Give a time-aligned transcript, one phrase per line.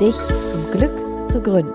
[0.00, 0.14] dich
[0.44, 0.92] zum Glück
[1.28, 1.74] zu gründen.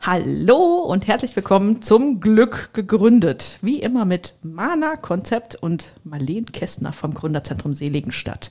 [0.00, 3.58] Hallo und herzlich willkommen zum Glück gegründet.
[3.60, 8.50] Wie immer mit Mana Konzept und Marleen Kästner vom Gründerzentrum Seligenstadt.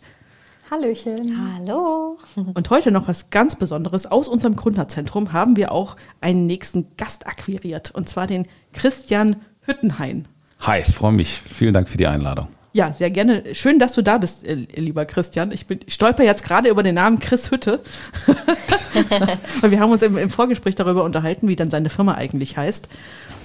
[0.70, 1.56] Hallöchen.
[1.56, 2.20] Hallo.
[2.54, 4.06] Und heute noch was ganz Besonderes.
[4.06, 7.90] Aus unserem Gründerzentrum haben wir auch einen nächsten Gast akquiriert.
[7.92, 10.28] Und zwar den Christian Hüttenhain.
[10.60, 11.42] Hi, freue mich.
[11.42, 12.55] Vielen Dank für die Einladung.
[12.76, 13.56] Ja, sehr gerne.
[13.56, 15.52] Schön, dass du da bist, äh, lieber Christian.
[15.52, 17.80] Ich, bin, ich stolper jetzt gerade über den Namen Chris Hütte.
[19.62, 22.90] Weil wir haben uns im, im, Vorgespräch darüber unterhalten, wie dann seine Firma eigentlich heißt.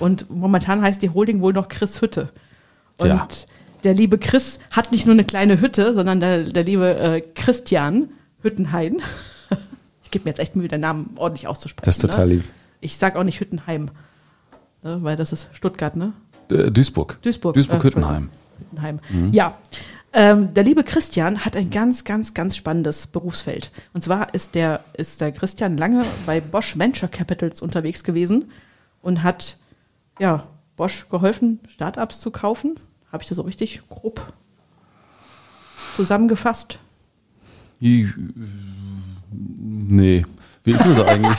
[0.00, 2.30] Und momentan heißt die Holding wohl noch Chris Hütte.
[2.96, 3.28] Und ja
[3.84, 8.10] der liebe Chris hat nicht nur eine kleine Hütte, sondern der, der liebe äh, Christian
[8.42, 8.98] Hüttenhain.
[10.02, 11.86] ich gebe mir jetzt echt Mühe, den Namen ordentlich auszusprechen.
[11.86, 12.34] Das ist total ne?
[12.34, 12.44] lieb.
[12.80, 13.90] Ich sage auch nicht Hüttenheim,
[14.82, 14.98] ne?
[15.02, 16.12] weil das ist Stuttgart, ne?
[16.50, 17.18] D Duisburg.
[17.22, 17.54] Duisburg.
[17.54, 18.30] Duisburg-Hüttenheim.
[18.60, 19.00] Hüttenheim.
[19.10, 19.28] Mhm.
[19.32, 19.56] Ja.
[20.12, 23.70] Ähm, der liebe Christian hat ein ganz, ganz, ganz spannendes Berufsfeld.
[23.92, 28.50] Und zwar ist der, ist der Christian lange bei Bosch Venture Capitals unterwegs gewesen
[29.02, 29.56] und hat
[30.18, 32.74] ja, Bosch geholfen, Startups zu kaufen
[33.12, 34.32] habe ich das so richtig grob
[35.96, 36.78] zusammengefasst?
[39.30, 40.24] Nee.
[40.64, 41.38] Wie ist das eigentlich?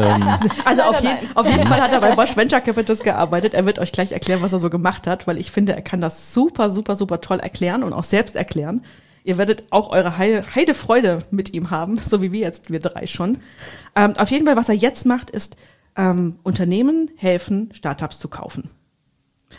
[0.00, 0.28] ähm,
[0.64, 3.54] also auf, je, auf, jeden Fall hat er bei Bosch Venture Capitals gearbeitet.
[3.54, 6.00] Er wird euch gleich erklären, was er so gemacht hat, weil ich finde, er kann
[6.00, 8.82] das super, super, super toll erklären und auch selbst erklären.
[9.24, 13.06] Ihr werdet auch eure Heide Freude mit ihm haben, so wie wir jetzt, wir drei
[13.06, 13.38] schon.
[13.94, 15.56] Ähm, auf jeden Fall, was er jetzt macht, ist
[15.96, 18.64] ähm, Unternehmen helfen, Startups zu kaufen.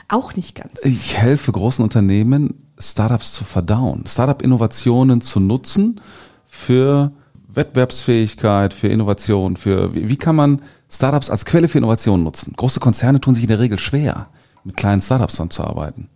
[0.10, 0.84] Auch nicht ganz.
[0.84, 6.02] Ich helfe großen Unternehmen, Startups zu verdauen, Startup-Innovationen zu nutzen
[6.48, 7.14] für
[7.54, 12.54] Wettbewerbsfähigkeit, für Innovation, für wie, wie kann man Startups als Quelle für Innovation nutzen?
[12.56, 14.28] Große Konzerne tun sich in der Regel schwer,
[14.64, 16.10] mit kleinen Startups dann zu arbeiten.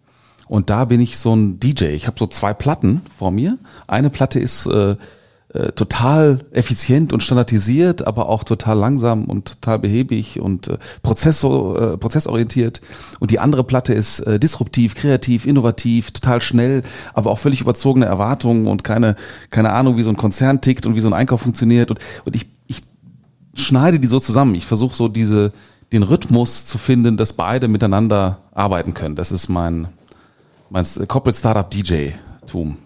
[0.47, 1.85] Und da bin ich so ein DJ.
[1.85, 3.57] Ich habe so zwei Platten vor mir.
[3.85, 4.95] Eine Platte ist äh,
[5.53, 11.93] äh, total effizient und standardisiert, aber auch total langsam und total behäbig und äh, Prozessor,
[11.93, 12.81] äh, prozessorientiert.
[13.19, 16.81] Und die andere Platte ist äh, disruptiv, kreativ, innovativ, total schnell,
[17.13, 19.15] aber auch völlig überzogene Erwartungen und keine,
[19.49, 21.91] keine Ahnung, wie so ein Konzern tickt und wie so ein Einkauf funktioniert.
[21.91, 22.83] Und, und ich, ich
[23.53, 24.53] schneide die so zusammen.
[24.53, 25.53] Ich versuche so diese,
[25.93, 29.15] den Rhythmus zu finden, dass beide miteinander arbeiten können.
[29.15, 29.87] Das ist mein,
[30.69, 32.77] mein Corporate Startup DJ-Tum.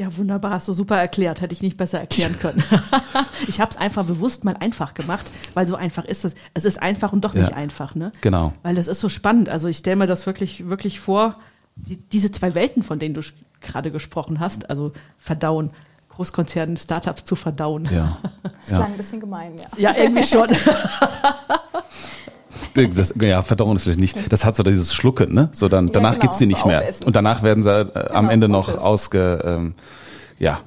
[0.00, 1.42] Ja, wunderbar, hast du super erklärt.
[1.42, 2.64] Hätte ich nicht besser erklären können.
[3.48, 6.34] ich habe es einfach bewusst mal einfach gemacht, weil so einfach ist es.
[6.54, 8.10] Es ist einfach und doch nicht ja, einfach, ne?
[8.22, 8.54] Genau.
[8.62, 9.50] Weil das ist so spannend.
[9.50, 11.36] Also ich stelle mir das wirklich, wirklich vor,
[11.76, 13.20] die, diese zwei Welten, von denen du
[13.60, 15.70] gerade gesprochen hast, also verdauen.
[16.08, 17.86] Großkonzernen, Startups zu verdauen.
[17.92, 18.16] Ja.
[18.42, 18.86] Das klang ja.
[18.86, 19.92] ein bisschen gemein, ja.
[19.92, 20.48] Ja, irgendwie schon.
[22.74, 24.32] Das, ja, Verdauung ist vielleicht nicht.
[24.32, 25.48] Das hat so dieses Schlucken, ne?
[25.52, 26.84] So dann, danach genau, gibt's die nicht so mehr.
[27.04, 28.82] Und danach werden sie äh, genau, am Ende noch Gutes.
[28.82, 29.74] ausge, ähm,
[30.38, 30.60] ja.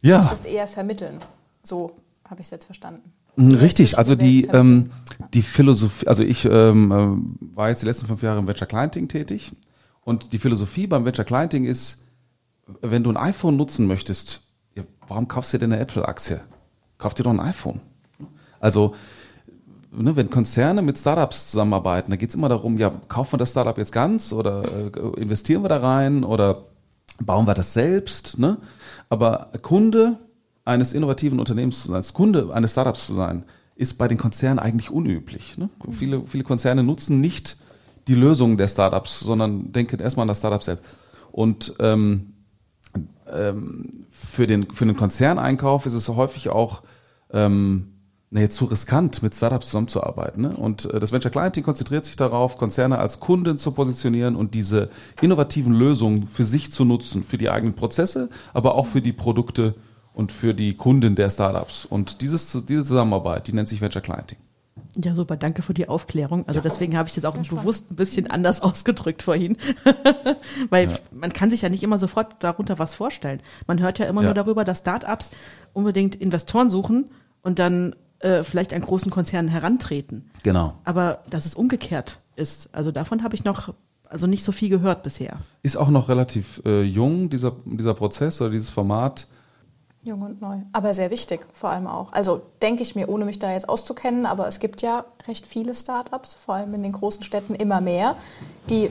[0.00, 0.18] Ja.
[0.18, 1.20] Du möchtest eher vermitteln.
[1.62, 1.92] So
[2.28, 3.12] habe ich es jetzt verstanden.
[3.36, 4.90] Hm, richtig, also die, ähm,
[5.32, 9.08] die Philosophie, also ich ähm, äh, war jetzt die letzten fünf Jahre im Venture Clienting
[9.08, 9.52] tätig
[10.04, 12.02] und die Philosophie beim Venture Clienting ist,
[12.80, 14.42] wenn du ein iPhone nutzen möchtest,
[15.06, 16.40] warum kaufst du dir denn eine Apple-Aktie?
[16.98, 17.80] Kauf dir doch ein iPhone.
[18.60, 18.94] Also
[19.92, 23.50] ne, wenn Konzerne mit Startups zusammenarbeiten, da geht es immer darum, ja, kaufen wir das
[23.50, 26.64] Startup jetzt ganz oder äh, investieren wir da rein oder
[27.20, 28.58] bauen wir das selbst, ne?
[29.08, 30.18] Aber Kunde
[30.64, 33.44] eines innovativen Unternehmens zu sein, als Kunde eines Startups zu sein,
[33.74, 35.58] ist bei den Konzernen eigentlich unüblich.
[35.58, 35.68] Ne?
[35.90, 37.58] Viele, viele Konzerne nutzen nicht
[38.06, 40.84] die Lösungen der Startups, sondern denken erstmal an das Startup selbst.
[41.32, 42.34] Und ähm,
[43.30, 46.82] ähm, für, den, für den Konzerneinkauf ist es häufig auch
[47.32, 47.91] ähm,
[48.32, 50.42] nee, zu riskant, mit Startups zusammenzuarbeiten.
[50.42, 50.56] Ne?
[50.56, 54.88] Und äh, das Venture Clienting konzentriert sich darauf, Konzerne als Kunden zu positionieren und diese
[55.20, 59.74] innovativen Lösungen für sich zu nutzen, für die eigenen Prozesse, aber auch für die Produkte
[60.14, 61.84] und für die Kunden der Startups.
[61.84, 64.38] Und dieses, diese Zusammenarbeit, die nennt sich Venture Clienting.
[65.02, 66.46] Ja, super, danke für die Aufklärung.
[66.46, 66.62] Also ja.
[66.62, 69.56] deswegen habe ich das auch bewusst ein bisschen anders ausgedrückt vorhin.
[70.70, 70.98] Weil ja.
[71.10, 73.40] man kann sich ja nicht immer sofort darunter was vorstellen.
[73.66, 74.28] Man hört ja immer ja.
[74.28, 75.30] nur darüber, dass Startups
[75.74, 77.10] unbedingt Investoren suchen
[77.42, 80.30] und dann äh, vielleicht an großen Konzernen herantreten.
[80.42, 80.74] Genau.
[80.84, 83.74] Aber dass es umgekehrt ist, also davon habe ich noch
[84.12, 85.38] also nicht so viel gehört bisher.
[85.62, 89.26] Ist auch noch relativ äh, jung, dieser, dieser Prozess oder dieses Format.
[90.04, 90.58] Jung und neu.
[90.72, 92.12] Aber sehr wichtig, vor allem auch.
[92.12, 95.72] Also denke ich mir, ohne mich da jetzt auszukennen, aber es gibt ja recht viele
[95.74, 98.16] Startups, vor allem in den großen Städten immer mehr,
[98.68, 98.90] die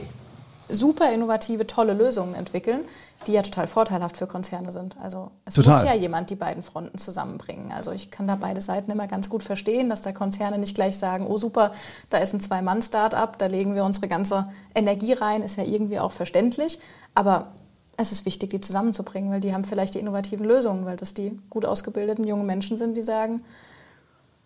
[0.72, 2.80] super innovative, tolle Lösungen entwickeln,
[3.26, 4.96] die ja total vorteilhaft für Konzerne sind.
[5.00, 5.74] Also es Total.
[5.74, 7.70] muss ja jemand die beiden Fronten zusammenbringen.
[7.72, 10.98] Also ich kann da beide Seiten immer ganz gut verstehen, dass da Konzerne nicht gleich
[10.98, 11.72] sagen, oh super,
[12.10, 16.12] da ist ein Zwei-Mann-Startup, da legen wir unsere ganze Energie rein, ist ja irgendwie auch
[16.12, 16.80] verständlich.
[17.14, 17.48] Aber
[17.96, 21.38] es ist wichtig, die zusammenzubringen, weil die haben vielleicht die innovativen Lösungen, weil das die
[21.50, 23.42] gut ausgebildeten jungen Menschen sind, die sagen,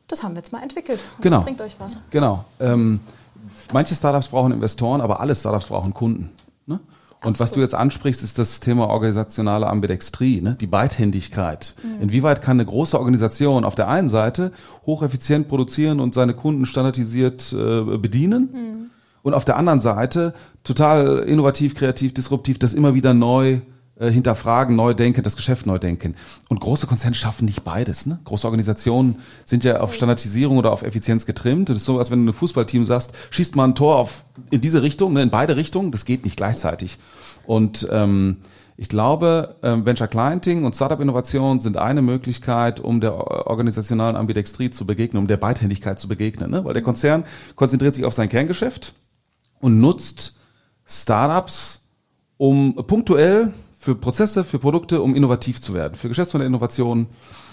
[0.09, 1.37] das haben wir jetzt mal entwickelt und Genau.
[1.37, 1.99] das bringt euch was.
[2.11, 2.45] Genau.
[2.61, 3.01] Ähm,
[3.73, 6.31] manche Startups brauchen Investoren, aber alle Startups brauchen Kunden.
[6.67, 6.81] Ne?
[7.25, 10.57] Und was du jetzt ansprichst, ist das Thema organisationale Ambidextrie, ne?
[10.61, 11.75] die Beidhändigkeit.
[12.01, 14.53] Inwieweit kann eine große Organisation auf der einen Seite
[14.85, 18.91] hocheffizient produzieren und seine Kunden standardisiert äh, bedienen
[19.23, 23.61] und auf der anderen Seite total innovativ, kreativ, disruptiv, das immer wieder neu
[23.99, 26.17] äh, hinterfragen, neu denken, das Geschäft neu denken.
[26.49, 28.07] Und große Konzerne schaffen nicht beides.
[28.07, 28.19] Ne?
[28.25, 31.69] Große Organisationen sind ja auf Standardisierung oder auf Effizienz getrimmt.
[31.69, 34.61] Das ist so, als wenn du einem Fußballteam sagst, schießt mal ein Tor auf in
[34.61, 35.93] diese Richtung, ne, in beide Richtungen.
[35.93, 36.99] Das geht nicht gleichzeitig.
[37.47, 38.39] Und ähm,
[38.77, 44.69] ich glaube, ähm, Venture Clienting und Startup Innovation sind eine Möglichkeit, um der organisationalen Ambidextrie
[44.69, 46.51] zu begegnen, um der Beidhändigkeit zu begegnen.
[46.51, 46.65] Ne?
[46.65, 48.93] Weil der Konzern konzentriert sich auf sein Kerngeschäft
[49.61, 50.39] und nutzt
[50.85, 51.81] Startups,
[52.37, 53.55] um punktuell
[53.87, 57.07] für Prozesse, für Produkte, um innovativ zu werden, für Geschäftsmodellinnovationen.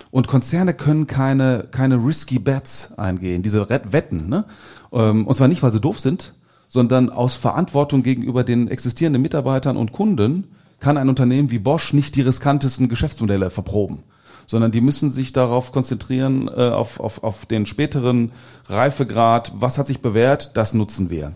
[0.10, 4.30] Und Konzerne können keine, keine risky bets eingehen, diese Wetten.
[4.30, 4.46] Ne?
[4.92, 6.34] Ähm, Und zwar nicht, weil sie doof sind,
[6.68, 10.48] sondern aus Verantwortung gegenüber den existierenden Mitarbeitern und Kunden
[10.80, 14.04] kann ein Unternehmen wie Bosch nicht die riskantesten Geschäftsmodelle verproben
[14.46, 18.34] sondern die müssen sich darauf konzentrieren, äh, auf, auf, auf den späteren
[18.66, 21.32] Reifegrad, was hat sich bewährt, das nutzen wir.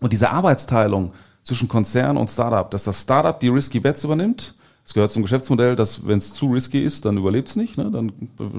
[0.00, 1.12] Und diese Arbeitsteilung
[1.48, 4.54] zwischen Konzern und Startup, dass das Startup die risky bets übernimmt,
[4.84, 7.90] es gehört zum Geschäftsmodell, dass wenn es zu risky ist, dann überlebt es nicht, ne?
[7.90, 8.12] dann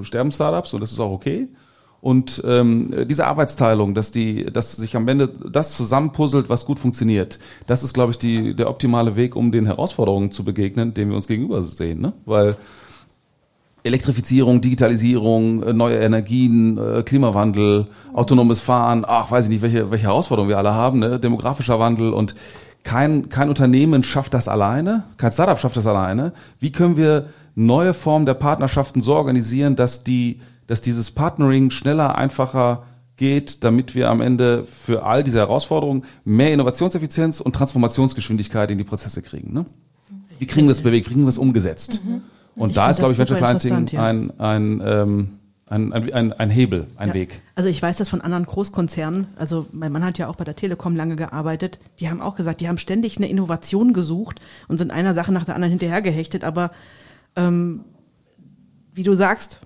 [0.04, 1.48] sterben Startups und das ist auch okay.
[2.02, 7.40] Und ähm, diese Arbeitsteilung, dass die, dass sich am Ende das zusammenpuzzelt, was gut funktioniert,
[7.68, 11.18] das ist, glaube ich, die, der optimale Weg, um den Herausforderungen zu begegnen, denen wir
[11.18, 12.00] uns gegenüber sehen.
[12.00, 12.14] Ne?
[12.26, 12.56] Weil
[13.84, 20.08] Elektrifizierung, Digitalisierung, äh, neue Energien, äh, Klimawandel, autonomes Fahren, ach, weiß ich nicht, welche, welche
[20.08, 21.20] Herausforderungen wir alle haben, ne?
[21.20, 22.36] demografischer Wandel und
[22.90, 26.34] kein, kein Unternehmen schafft das alleine, kein Startup schafft das alleine.
[26.60, 32.16] Wie können wir neue Formen der Partnerschaften so organisieren, dass die, dass dieses Partnering schneller,
[32.16, 38.80] einfacher geht, damit wir am Ende für all diese Herausforderungen mehr Innovationseffizienz und Transformationsgeschwindigkeit in
[38.80, 39.54] die Prozesse kriegen.
[39.54, 39.68] Ne?
[40.40, 42.02] Wie kriegen wir das bewegt, wie kriegen wir das umgesetzt?
[42.56, 44.04] Und Ich da ist, glaube ich, Venture Clienting ja.
[44.04, 45.39] ein, ein, ähm,
[45.70, 47.14] ein, ein, ein, ein Hebel, ein Ja.
[47.14, 47.42] Weg.
[47.56, 49.28] Also ich weiß das von anderen Großkonzernen.
[49.36, 51.80] Also mein Mann hat ja auch bei der Telekom lange gearbeitet.
[52.00, 55.46] Die haben auch gesagt, die haben ständig eine Innovation gesucht und sind einer Sache nach
[55.46, 56.44] der anderen hinterhergehechtet.
[56.44, 56.72] Aber
[57.36, 57.86] ähm,
[58.94, 59.62] wie du sagst,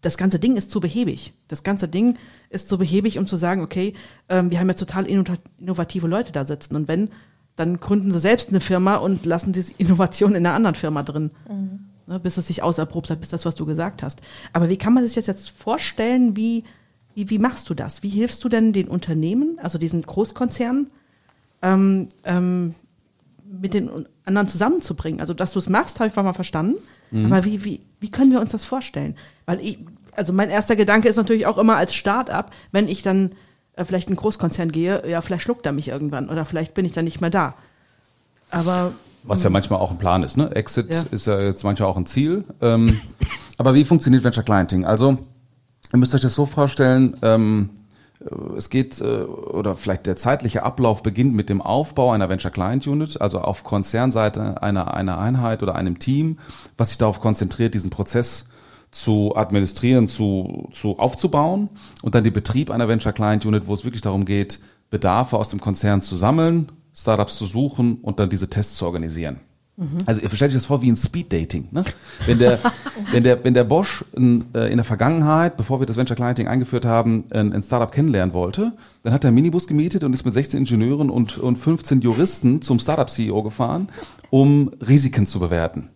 [0.00, 1.32] das ganze Ding ist zu behäbig.
[1.48, 2.16] Das ganze Ding
[2.50, 3.94] ist zu behäbig, um zu sagen, okay,
[4.28, 6.74] ähm, wir haben jetzt total inno- innovative Leute da sitzen.
[6.76, 7.10] Und wenn,
[7.56, 11.30] dann gründen sie selbst eine Firma und lassen diese Innovation in einer anderen Firma drin.
[12.12, 14.20] Ne, bis es sich auserprobt hat, bis das, was du gesagt hast.
[14.52, 16.62] Aber wie kann man sich das jetzt vorstellen, wie,
[17.14, 18.02] wie, wie machst du das?
[18.02, 20.90] Wie hilfst du denn den Unternehmen, also diesen Großkonzernen,
[21.62, 22.74] ähm, ähm,
[23.50, 23.88] mit den
[24.26, 25.20] anderen zusammenzubringen?
[25.20, 26.76] Also, dass du es machst, habe ich mal verstanden.
[27.26, 29.16] Aber wie, wie, wie können wir uns das vorstellen?
[29.46, 29.78] Weil ich,
[30.14, 33.30] also mein erster Gedanke ist natürlich auch immer als Start-up, wenn ich dann
[33.76, 36.84] äh, vielleicht in einen Großkonzern gehe, ja, vielleicht schluckt er mich irgendwann oder vielleicht bin
[36.84, 37.54] ich dann nicht mehr da.
[38.50, 38.92] Aber
[39.24, 40.36] Was ja manchmal auch ein Plan ist.
[40.36, 40.54] Ne?
[40.54, 41.04] Exit Ja.
[41.10, 42.44] ist ja jetzt manchmal auch ein Ziel.
[42.60, 43.00] Ähm,
[43.58, 44.84] aber wie funktioniert Venture Clienting?
[44.84, 45.18] Also,
[45.92, 47.70] ihr müsst euch das so vorstellen, ähm,
[48.20, 52.50] äh, es geht, äh, oder vielleicht der zeitliche Ablauf beginnt mit dem Aufbau einer Venture
[52.50, 56.38] Client Unit, also auf Konzernseite einer, einer Einheit oder einem Team,
[56.76, 58.46] was sich darauf konzentriert, diesen Prozess
[58.90, 61.70] zu administrieren, zu, zu aufzubauen
[62.02, 64.60] und dann den Betrieb einer Venture Client Unit, wo es wirklich darum geht,
[64.90, 69.40] Bedarfe aus dem Konzern zu sammeln, Startups zu suchen und dann diese Tests zu organisieren.
[70.04, 71.68] Also ihr versteht euch das vor wie ein Speed Dating.
[71.70, 71.82] Ne?
[72.26, 72.58] Wenn der,
[73.12, 76.46] wenn der, wenn der Bosch in, äh, in der Vergangenheit, bevor wir das Venture Clienting
[76.46, 78.72] eingeführt haben, ein, ein Startup kennenlernen wollte,
[79.02, 82.60] dann hat er einen Minibus gemietet und ist mit 16 Ingenieuren und, und 15 Juristen
[82.60, 83.88] zum Startup CEO gefahren,
[84.30, 85.88] um Risiken zu bewerten.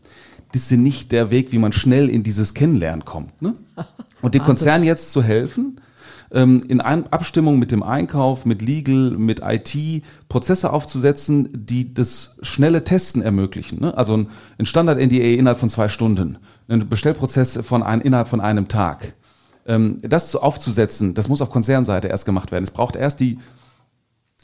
[0.52, 3.42] Das ist nicht der Weg, wie man schnell in dieses Kennenlernen kommt.
[3.42, 3.54] Ne?
[4.22, 5.80] Und dem Konzern jetzt zu helfen,
[6.32, 12.38] ähm, in Ein Abstimmung mit dem Einkauf, mit Legal, mit IT Prozesse aufzusetzen, die das
[12.42, 13.80] schnelle Testen ermöglichen.
[13.80, 13.96] Ne?
[13.96, 14.28] Also ein,
[14.58, 19.14] ein Standard-NDA innerhalb von zwei Stunden, ein Bestellprozess von ein, innerhalb von einem Tag.
[19.66, 22.64] Ähm, das zu- aufzusetzen, das muss auf Konzernseite erst gemacht werden.
[22.64, 23.38] Es braucht erst die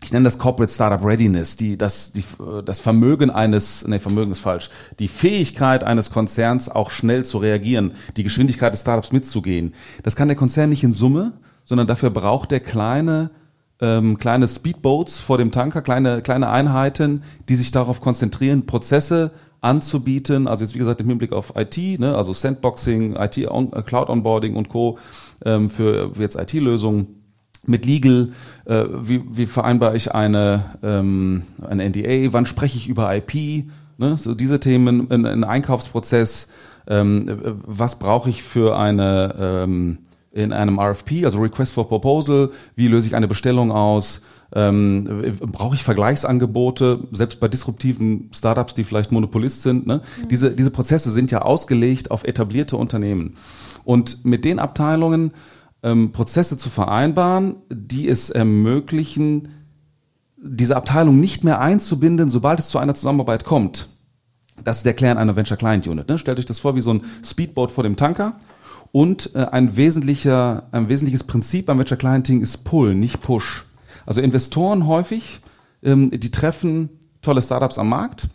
[0.04, 2.24] ich nenne das Corporate Startup Readiness, die, das, die,
[2.64, 7.92] das Vermögen eines, nee, Vermögen ist falsch, die Fähigkeit eines Konzerns auch schnell zu reagieren,
[8.16, 9.74] die Geschwindigkeit des Startups mitzugehen.
[10.02, 13.30] Das kann der Konzern nicht in Summe, sondern dafür braucht der kleine,
[13.80, 20.48] ähm, kleine Speedboats vor dem Tanker, kleine, kleine Einheiten, die sich darauf konzentrieren, Prozesse anzubieten,
[20.48, 23.48] also jetzt wie gesagt im Hinblick auf IT, ne, also Sandboxing, IT,
[23.86, 24.98] Cloud Onboarding und Co.
[25.44, 27.22] Ähm, für jetzt IT-Lösungen
[27.64, 28.30] mit Legal,
[28.64, 33.66] äh, wie, wie vereinbare ich eine, ähm, eine NDA, wann spreche ich über IP,
[33.98, 34.16] ne?
[34.18, 36.48] so diese Themen, ein, ein Einkaufsprozess,
[36.88, 37.26] ähm,
[37.64, 39.98] was brauche ich für eine ähm,
[40.32, 44.22] in einem RFP, also Request for Proposal, wie löse ich eine Bestellung aus,
[44.54, 49.86] ähm, brauche ich Vergleichsangebote, selbst bei disruptiven Startups, die vielleicht Monopolist sind.
[49.86, 50.02] Ne?
[50.22, 50.28] Mhm.
[50.28, 53.36] Diese, diese Prozesse sind ja ausgelegt auf etablierte Unternehmen.
[53.84, 55.32] Und mit den Abteilungen
[55.82, 59.48] ähm, Prozesse zu vereinbaren, die es ermöglichen,
[60.36, 63.88] diese Abteilung nicht mehr einzubinden, sobald es zu einer Zusammenarbeit kommt.
[64.62, 66.08] Das ist der Kern einer Venture Client Unit.
[66.08, 66.18] Ne?
[66.18, 68.38] Stellt euch das vor wie so ein Speedboat vor dem Tanker.
[68.92, 73.64] Und äh, ein wesentlicher, ein wesentliches Prinzip beim Venture Clienting ist Pull, nicht Push.
[74.06, 75.40] Also Investoren häufig,
[75.82, 76.90] ähm, die treffen
[77.22, 78.28] tolle Startups am Markt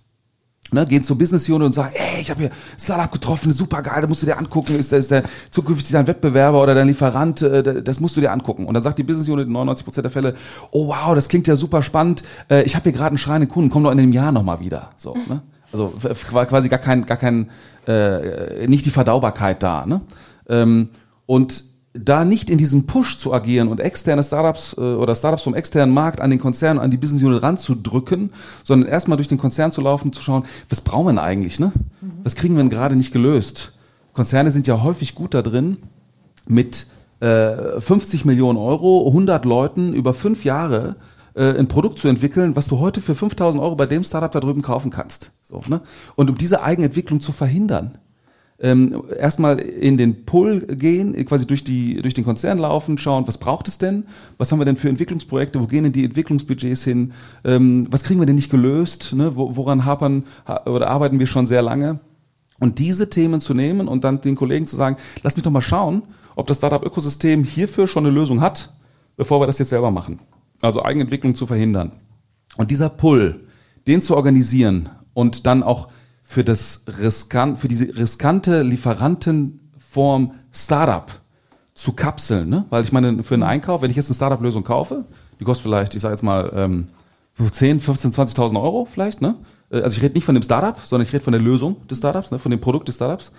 [0.70, 4.02] Ne, gehen zur Business Unit und sagen, ey, ich habe hier Startup getroffen, super geil,
[4.02, 7.82] da musst du dir angucken, ist, ist der zukünftig dein Wettbewerber oder dein Lieferant, äh,
[7.82, 8.66] das musst du dir angucken.
[8.66, 10.36] Und dann sagt die Business Unit in 99% der Fälle,
[10.72, 13.70] oh wow, das klingt ja super spannend, äh, ich habe hier gerade einen schreienden Kunden,
[13.70, 14.92] komm doch in einem Jahr nochmal wieder.
[14.98, 15.42] So, ne?
[15.72, 15.94] Also
[16.28, 17.50] quasi gar kein, gar kein,
[17.88, 19.86] äh, nicht die Verdaubarkeit da.
[19.86, 20.02] Ne?
[20.48, 20.89] Ähm,
[21.25, 21.63] und
[21.94, 25.94] da nicht in diesem Push zu agieren und externe Startups äh, oder Startups vom externen
[25.94, 28.32] Markt an den Konzern, an die Business Unit ranzudrücken,
[28.63, 31.72] sondern erstmal durch den Konzern zu laufen, zu schauen, was brauchen wir denn eigentlich, ne?
[32.24, 33.74] Was kriegen wir denn gerade nicht gelöst?
[34.13, 35.77] Konzerne sind ja häufig gut da drin,
[36.48, 36.88] mit
[37.20, 40.96] äh, 50 Millionen Euro, 100 Leuten über fünf Jahre
[41.34, 44.39] äh, ein Produkt zu entwickeln, was du heute für 5000 Euro bei dem Startup da
[44.39, 45.32] drüben kaufen kannst.
[45.44, 45.82] So, ne?
[46.16, 47.98] Und um diese Eigenentwicklung zu verhindern,
[48.60, 53.38] ähm, erstmal in den Pull gehen, quasi durch die durch den Konzern laufen, schauen, was
[53.38, 54.06] braucht es denn,
[54.38, 58.20] was haben wir denn für Entwicklungsprojekte, wo gehen denn die Entwicklungsbudgets hin, ähm, was kriegen
[58.20, 59.34] wir denn nicht gelöst, ne?
[59.36, 60.24] woran hapern
[60.66, 62.00] oder arbeiten wir schon sehr lange
[62.60, 65.62] und diese Themen zu nehmen und dann den Kollegen zu sagen, lass mich doch mal
[65.62, 66.04] schauen,
[66.36, 68.74] ob das Startup-Ökosystem hierfür schon eine Lösung hat,
[69.16, 70.20] bevor wir das jetzt selber machen.
[70.62, 71.92] Also Eigenentwicklung zu verhindern.
[72.58, 73.48] Und dieser Pull,
[73.86, 75.90] den zu organisieren und dann auch
[76.29, 81.10] für das riskant, für diese riskante Lieferantenform Startup
[81.74, 82.65] zu kapseln, ne?
[82.69, 85.05] Weil ich meine, für einen Einkauf, wenn ich jetzt eine Startup-Lösung kaufe,
[85.39, 86.88] die kostet vielleicht, ich sage jetzt mal, ähm,
[87.39, 89.36] 10, 15, 20.000 Euro vielleicht, ne?
[89.72, 92.00] Äh, also ich rede nicht von dem Startup, sondern ich rede von der Lösung des
[92.00, 92.39] Startups, ne?
[92.39, 93.31] von dem Produkt des Startups.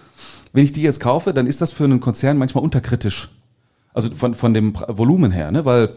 [0.54, 3.28] Wenn ich die jetzt kaufe, dann ist das für einen Konzern manchmal unterkritisch.
[3.92, 5.66] Also von, von dem Volumen her, ne?
[5.66, 5.90] Weil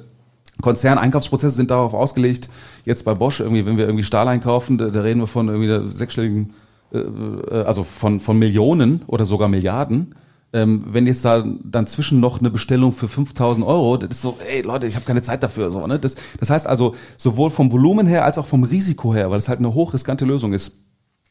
[0.61, 2.49] Konzerneinkaufsprozesse sind darauf ausgelegt,
[2.83, 5.67] jetzt bei Bosch irgendwie, wenn wir irgendwie Stahl einkaufen, da, da reden wir von irgendwie
[5.67, 6.53] der sechsstelligen
[6.93, 10.15] also von, von Millionen oder sogar Milliarden.
[10.53, 14.37] Ähm, wenn jetzt da dann zwischen noch eine Bestellung für 5000 Euro, das ist so,
[14.45, 15.71] ey Leute, ich habe keine Zeit dafür.
[15.71, 15.97] So, ne?
[15.97, 19.47] das, das heißt also, sowohl vom Volumen her als auch vom Risiko her, weil es
[19.47, 20.77] halt eine hochriskante Lösung ist,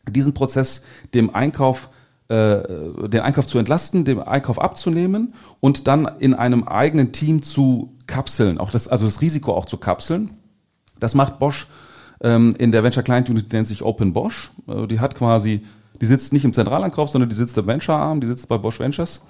[0.08, 1.90] diesen Prozess dem Einkauf
[2.28, 7.96] äh, den Einkauf zu entlasten, den Einkauf abzunehmen und dann in einem eigenen Team zu
[8.06, 10.30] kapseln, auch das, also das Risiko auch zu kapseln.
[11.00, 11.66] Das macht Bosch
[12.22, 14.50] ähm, in der Venture Client Unit nennt sich Open Bosch.
[14.68, 15.64] Äh, die hat quasi,
[16.00, 18.78] die sitzt nicht im Zentralankauf, sondern die sitzt im Venture Arm, die sitzt bei Bosch
[18.78, 19.22] Ventures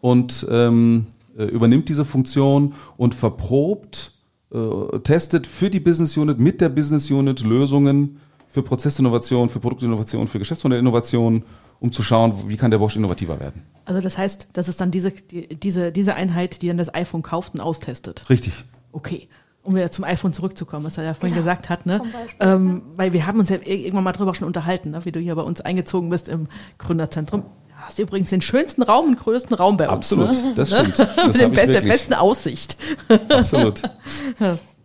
[0.00, 4.12] und ähm, äh, übernimmt diese Funktion und verprobt,
[4.52, 10.26] äh, testet für die Business Unit mit der Business Unit Lösungen für Prozessinnovation, für Produktinnovation,
[10.26, 11.44] für Geschäftsmodellinnovation,
[11.80, 13.62] um zu schauen, wie kann der Bosch innovativer werden.
[13.84, 17.22] Also das heißt, das ist dann diese, die, diese, diese Einheit, die dann das iPhone
[17.22, 18.28] kauft und austestet.
[18.30, 18.64] Richtig.
[18.92, 19.28] Okay
[19.68, 22.00] um wieder zum iPhone zurückzukommen, was er ja vorhin ja, gesagt hat, ne?
[22.00, 22.98] Beispiel, ähm, ja.
[22.98, 25.04] Weil wir haben uns ja irgendwann mal drüber schon unterhalten, ne?
[25.04, 26.48] wie du hier bei uns eingezogen bist im
[26.78, 27.44] Gründerzentrum.
[27.76, 30.12] Hast du übrigens den schönsten Raum und größten Raum bei uns.
[30.12, 30.52] Absolut, ne?
[30.54, 30.98] das stimmt.
[31.16, 32.76] Das Mit best, der besten Aussicht.
[33.28, 33.82] Absolut.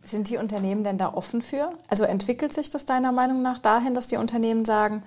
[0.04, 1.70] Sind die Unternehmen denn da offen für?
[1.88, 5.04] Also entwickelt sich das deiner Meinung nach dahin, dass die Unternehmen sagen,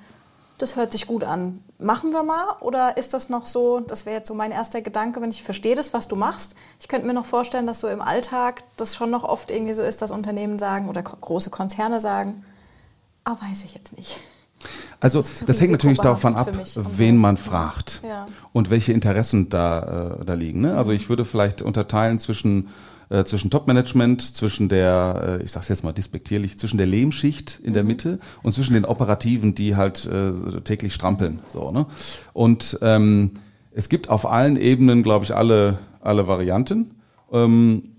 [0.58, 1.62] das hört sich gut an.
[1.78, 2.56] Machen wir mal?
[2.60, 5.74] Oder ist das noch so, das wäre jetzt so mein erster Gedanke, wenn ich verstehe
[5.74, 6.54] das, was du machst.
[6.80, 9.82] Ich könnte mir noch vorstellen, dass so im Alltag das schon noch oft irgendwie so
[9.82, 12.44] ist, dass Unternehmen sagen oder große Konzerne sagen,
[13.24, 14.20] ah, weiß ich jetzt nicht.
[15.00, 18.24] Also das, das hängt natürlich davon ab, wen man fragt ja.
[18.54, 20.62] und welche Interessen da, äh, da liegen.
[20.62, 20.76] Ne?
[20.76, 22.70] Also ich würde vielleicht unterteilen zwischen
[23.08, 27.72] äh, zwischen Top-Management, zwischen der, äh, ich sag's jetzt mal despektierlich, zwischen der Lehmschicht in
[27.72, 27.88] der mhm.
[27.88, 31.40] Mitte und zwischen den Operativen, die halt äh, täglich strampeln.
[31.46, 31.86] So, ne?
[32.32, 33.32] Und ähm,
[33.72, 36.92] es gibt auf allen Ebenen, glaube ich, alle, alle Varianten.
[37.32, 37.95] Ähm,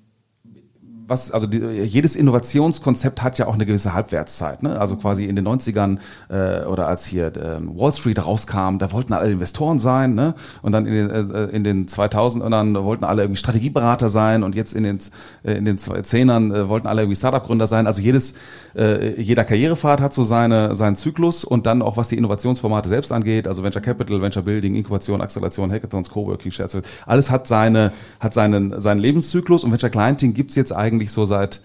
[1.08, 4.64] was, also die, jedes Innovationskonzept hat ja auch eine gewisse Halbwertszeit.
[4.64, 4.80] Ne?
[4.80, 6.00] Also quasi in den 90ern
[6.30, 10.16] äh, oder als hier äh, Wall Street rauskam, da wollten alle Investoren sein.
[10.16, 10.36] Ne?
[10.62, 14.74] Und dann in den, äh, in den 2000ern wollten alle irgendwie Strategieberater sein und jetzt
[14.74, 15.00] in den,
[15.44, 17.88] äh, in den 2010ern äh, wollten alle irgendwie Startup-Gründer sein.
[17.88, 18.36] Also jedes,
[18.76, 23.12] äh, jeder Karrierepfad hat so seine, seinen Zyklus und dann auch was die Innovationsformate selbst
[23.12, 26.68] angeht, also Venture Capital, Venture Building, Inkubation, Acceleration, Hackathons, Coworking, Shared
[27.06, 31.62] alles hat seine, hat seinen, seinen Lebenszyklus und Venture Clienting gibt's jetzt eigentlich so seit,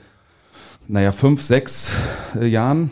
[0.88, 1.92] naja, fünf, sechs
[2.34, 2.90] äh, Jahren.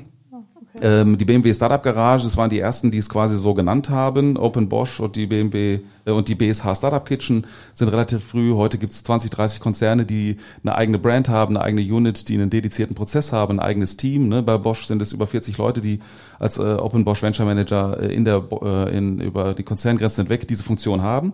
[0.80, 4.36] Ähm, die BMW Startup Garage, das waren die ersten, die es quasi so genannt haben.
[4.36, 8.54] Open Bosch und die BMW äh, und die BSH Startup Kitchen sind relativ früh.
[8.54, 12.34] Heute gibt es 20, 30 Konzerne, die eine eigene Brand haben, eine eigene Unit, die
[12.34, 14.28] einen dedizierten Prozess haben, ein eigenes Team.
[14.28, 14.42] Ne?
[14.42, 16.00] Bei Bosch sind es über 40 Leute, die
[16.38, 20.46] als äh, Open Bosch Venture Manager äh, in der äh, in, über die Konzerngrenzen hinweg
[20.46, 21.32] diese Funktion haben.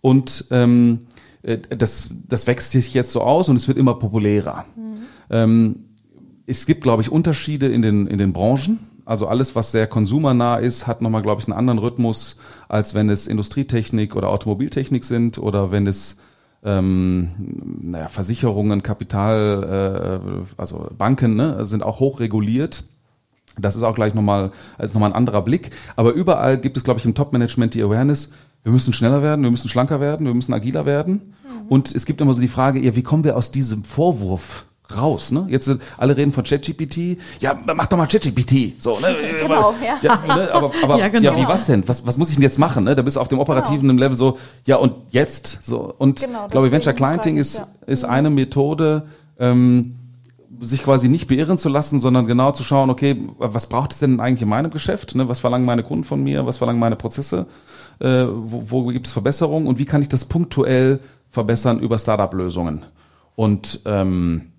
[0.00, 4.64] Und ähm, äh, das, das wächst sich jetzt so aus und es wird immer populärer.
[4.76, 4.82] Mhm.
[5.30, 5.76] Ähm,
[6.46, 8.78] es gibt, glaube ich, Unterschiede in den, in den Branchen.
[9.04, 12.36] Also alles, was sehr konsumernah ist, hat nochmal, glaube ich, einen anderen Rhythmus,
[12.68, 16.18] als wenn es Industrietechnik oder Automobiltechnik sind oder wenn es
[16.62, 17.30] ähm,
[17.82, 22.84] naja, Versicherungen, Kapital, äh, also Banken ne, sind auch hochreguliert.
[23.58, 25.70] Das ist auch gleich nochmal, als nochmal ein anderer Blick.
[25.96, 28.32] Aber überall gibt es, glaube ich, im Top-Management die Awareness,
[28.62, 31.34] wir müssen schneller werden, wir müssen schlanker werden, wir müssen agiler werden.
[31.44, 31.68] Mhm.
[31.68, 35.30] Und es gibt immer so die Frage, ja, wie kommen wir aus diesem Vorwurf raus.
[35.30, 35.46] Ne?
[35.48, 37.18] Jetzt sind alle reden von ChatGPT.
[37.40, 38.82] Ja, mach doch mal ChatGPT.
[38.82, 39.14] So, ne?
[39.40, 39.96] Genau, ja.
[40.02, 40.52] ja ne?
[40.52, 41.32] Aber, aber ja, genau.
[41.32, 41.86] ja, wie was denn?
[41.86, 42.84] Was, was muss ich denn jetzt machen?
[42.84, 42.96] Ne?
[42.96, 44.00] Da bist du auf dem operativen genau.
[44.00, 45.94] Level so, ja und jetzt so.
[45.96, 47.68] Und genau, glaube ich, Venture Clienting ist, ja.
[47.86, 48.10] ist mhm.
[48.10, 49.06] eine Methode,
[49.38, 49.96] ähm,
[50.60, 54.20] sich quasi nicht beirren zu lassen, sondern genau zu schauen, okay, was braucht es denn
[54.20, 55.14] eigentlich in meinem Geschäft?
[55.14, 55.28] Ne?
[55.28, 56.46] Was verlangen meine Kunden von mir?
[56.46, 57.46] Was verlangen meine Prozesse?
[57.98, 59.66] Äh, wo, wo gibt es Verbesserungen?
[59.66, 61.00] Und wie kann ich das punktuell
[61.30, 62.82] verbessern über Startup-Lösungen?
[63.36, 64.52] Und ähm,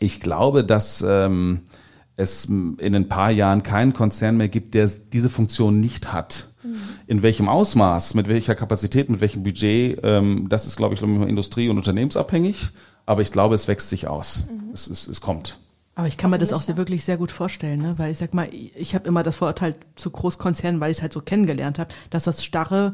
[0.00, 1.62] ich glaube, dass ähm,
[2.16, 6.48] es in ein paar Jahren keinen Konzern mehr gibt, der diese Funktion nicht hat.
[6.62, 6.76] Mhm.
[7.06, 11.68] In welchem Ausmaß, mit welcher Kapazität, mit welchem Budget, ähm, das ist, glaube ich, industrie-
[11.68, 12.70] und unternehmensabhängig.
[13.06, 14.44] Aber ich glaube, es wächst sich aus.
[14.50, 14.70] Mhm.
[14.72, 15.58] Es, es, es kommt.
[15.94, 17.94] Aber ich kann mir das auch sehr, wirklich sehr gut vorstellen, ne?
[17.96, 21.14] weil ich sag mal, ich habe immer das Vorurteil zu Großkonzernen, weil ich es halt
[21.14, 22.92] so kennengelernt habe, dass das starre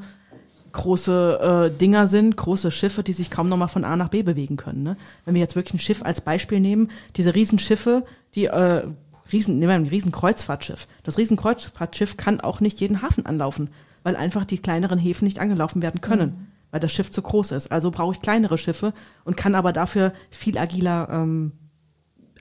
[0.70, 4.22] große äh, Dinger sind, große Schiffe, die sich kaum noch mal von A nach B
[4.22, 4.84] bewegen können.
[4.84, 4.96] Ne?
[5.24, 8.04] Wenn wir jetzt wirklich ein Schiff als Beispiel nehmen, diese Riesenschiffe,
[8.36, 8.84] die äh,
[9.32, 10.86] Riesen, nehmen wir ein Riesenkreuzfahrtschiff.
[11.02, 13.70] Das Riesenkreuzfahrtschiff kann auch nicht jeden Hafen anlaufen,
[14.04, 16.46] weil einfach die kleineren Häfen nicht angelaufen werden können, mhm.
[16.72, 17.70] Weil das Schiff zu groß ist.
[17.70, 18.92] Also brauche ich kleinere Schiffe
[19.24, 21.52] und kann aber dafür viel agiler ähm,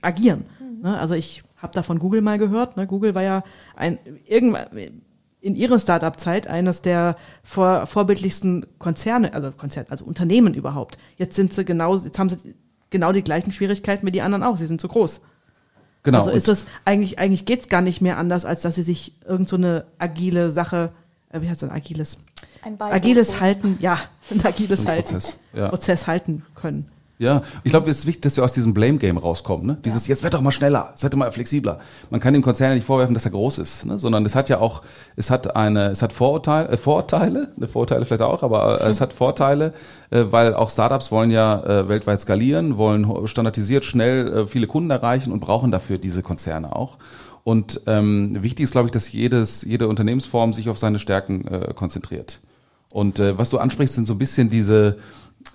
[0.00, 0.46] agieren.
[0.58, 0.82] Mhm.
[0.82, 0.98] Ne?
[0.98, 2.76] Also ich habe da von Google mal gehört.
[2.76, 2.88] Ne?
[2.88, 3.44] Google war ja
[3.76, 4.66] ein irgendwann
[5.40, 10.98] in ihrer Startup-Zeit eines der vor, vorbildlichsten Konzerne, also Konzerne, also Unternehmen überhaupt.
[11.16, 12.54] Jetzt sind sie genau, jetzt haben sie
[12.90, 14.56] genau die gleichen Schwierigkeiten wie die anderen auch.
[14.56, 15.20] Sie sind zu groß.
[16.04, 16.18] Genau.
[16.18, 19.48] Also ist das eigentlich, eigentlich geht's gar nicht mehr anders, als dass sie sich irgend
[19.48, 20.92] so eine agile Sache,
[21.40, 22.18] wie heißt so ein agiles?
[22.62, 23.98] Ein agiles Halten, ja,
[24.30, 25.68] ein agiles ein Halten, Prozess, ja.
[25.68, 26.88] Prozess halten können.
[27.22, 29.64] Ja, ich glaube, es ist wichtig, dass wir aus diesem Blame Game rauskommen.
[29.64, 29.78] Ne?
[29.84, 30.12] Dieses, ja.
[30.12, 31.78] jetzt wird doch mal schneller, seid doch mal flexibler.
[32.10, 33.96] Man kann dem Konzern ja nicht vorwerfen, dass er groß ist, ne?
[33.96, 34.82] sondern es hat ja auch,
[35.14, 39.00] es hat eine, es hat Vorurteile, äh, Vorteile, ne, Vorteile vielleicht auch, aber äh, es
[39.00, 39.72] hat Vorteile,
[40.10, 44.90] äh, weil auch Startups wollen ja äh, weltweit skalieren, wollen standardisiert schnell äh, viele Kunden
[44.90, 46.98] erreichen und brauchen dafür diese Konzerne auch.
[47.44, 51.72] Und ähm, wichtig ist, glaube ich, dass jedes, jede Unternehmensform sich auf seine Stärken äh,
[51.74, 52.40] konzentriert.
[52.92, 54.98] Und äh, was du ansprichst, sind so ein bisschen diese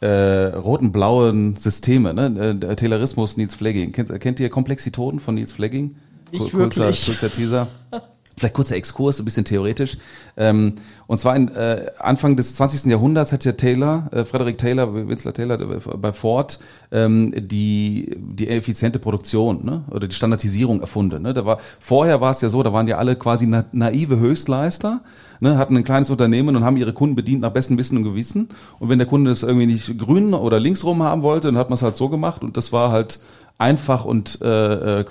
[0.02, 2.60] äh, roten-blauen Systeme, ne?
[2.62, 3.94] Äh, Taylorismus, Nils Flegging.
[3.94, 5.96] Kennt, kennt ihr Komplexitoden von Nils Flegging?
[6.32, 7.06] Nicht kurzer, wirklich.
[7.06, 7.68] Kurzer Teaser.
[8.38, 9.98] Vielleicht kurzer Exkurs, ein bisschen theoretisch.
[10.38, 10.76] Ähm,
[11.08, 12.92] und zwar in, äh, Anfang des 20.
[12.92, 16.60] Jahrhunderts hat ja Taylor, äh, Frederick Taylor, Winsler Taylor äh, bei Ford
[16.92, 19.84] ähm, die die effiziente Produktion ne?
[19.90, 21.24] oder die Standardisierung erfunden.
[21.24, 21.34] Ne?
[21.34, 25.02] Da war vorher war es ja so, da waren ja alle quasi na, naive Höchstleister,
[25.40, 25.58] ne?
[25.58, 28.50] hatten ein kleines Unternehmen und haben ihre Kunden bedient nach bestem Wissen und Gewissen.
[28.80, 31.76] Und wenn der Kunde das irgendwie nicht grün oder linksrum haben wollte, dann hat man
[31.76, 33.20] es halt so gemacht und das war halt
[33.58, 35.06] einfach und äh, äh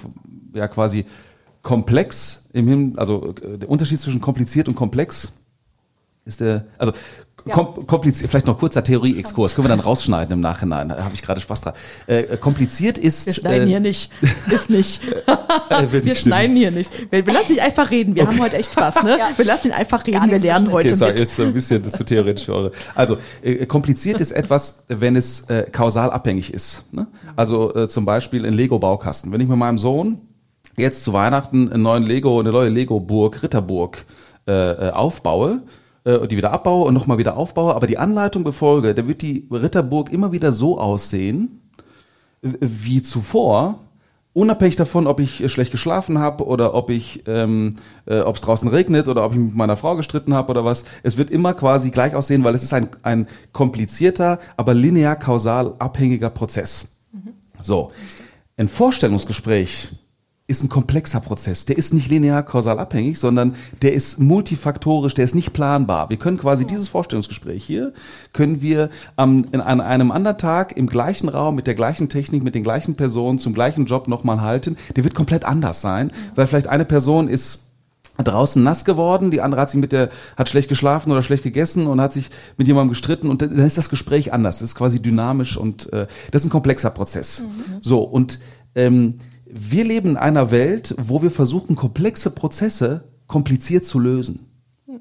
[0.54, 1.04] ja quasi
[1.66, 5.32] komplex im Himmel, also äh, der Unterschied zwischen kompliziert und komplex
[6.24, 6.92] ist der, also
[7.44, 7.54] ja.
[7.56, 11.40] kompliziert, vielleicht noch kurzer Theorie-Exkurs, können wir dann rausschneiden im Nachhinein, da habe ich gerade
[11.40, 11.74] Spaß dran.
[12.06, 13.26] Äh, kompliziert ist...
[13.26, 14.12] Wir schneiden äh, hier nicht,
[14.48, 15.02] ist nicht.
[15.70, 17.10] äh, wir schneiden hier nicht.
[17.10, 18.32] Wir, wir, lassen dich einfach reden, wir okay.
[18.32, 19.18] haben heute echt Spaß, ne?
[19.18, 19.30] Ja.
[19.36, 21.22] Wir lassen ihn einfach reden, wir lernen heute okay, sorry, mit.
[21.22, 22.72] ist ein bisschen das zu theoretisch für eure.
[22.94, 26.84] Also, äh, kompliziert ist etwas, wenn es äh, kausal abhängig ist.
[26.92, 27.08] Ne?
[27.34, 29.32] Also äh, zum Beispiel ein Lego-Baukasten.
[29.32, 30.20] Wenn ich mit meinem Sohn
[30.76, 34.04] jetzt zu Weihnachten einen neuen Lego, eine neue Lego-Burg, Ritterburg
[34.46, 35.62] äh, äh, aufbaue,
[36.04, 39.48] äh, die wieder abbaue und nochmal wieder aufbaue, aber die Anleitung befolge, da wird die
[39.50, 41.62] Ritterburg immer wieder so aussehen,
[42.42, 43.80] wie zuvor,
[44.32, 48.68] unabhängig davon, ob ich schlecht geschlafen habe oder ob ich, ähm, äh, ob es draußen
[48.68, 50.84] regnet oder ob ich mit meiner Frau gestritten habe oder was.
[51.02, 55.74] Es wird immer quasi gleich aussehen, weil es ist ein, ein komplizierter, aber linear kausal
[55.78, 56.98] abhängiger Prozess.
[57.60, 57.90] So,
[58.58, 59.90] ein Vorstellungsgespräch
[60.48, 61.64] ist ein komplexer Prozess.
[61.66, 66.08] Der ist nicht linear kausal abhängig, sondern der ist multifaktorisch, der ist nicht planbar.
[66.08, 67.92] Wir können quasi dieses Vorstellungsgespräch hier,
[68.32, 72.44] können wir ähm, in, an einem anderen Tag im gleichen Raum, mit der gleichen Technik,
[72.44, 74.76] mit den gleichen Personen, zum gleichen Job nochmal halten.
[74.94, 77.62] Der wird komplett anders sein, weil vielleicht eine Person ist
[78.18, 81.86] draußen nass geworden, die andere hat sich mit der, hat schlecht geschlafen oder schlecht gegessen
[81.86, 84.60] und hat sich mit jemandem gestritten und dann ist das Gespräch anders.
[84.60, 87.42] Das ist quasi dynamisch und äh, das ist ein komplexer Prozess.
[87.82, 88.38] So, und
[88.74, 89.16] ähm,
[89.50, 94.40] wir leben in einer Welt, wo wir versuchen, komplexe Prozesse kompliziert zu lösen.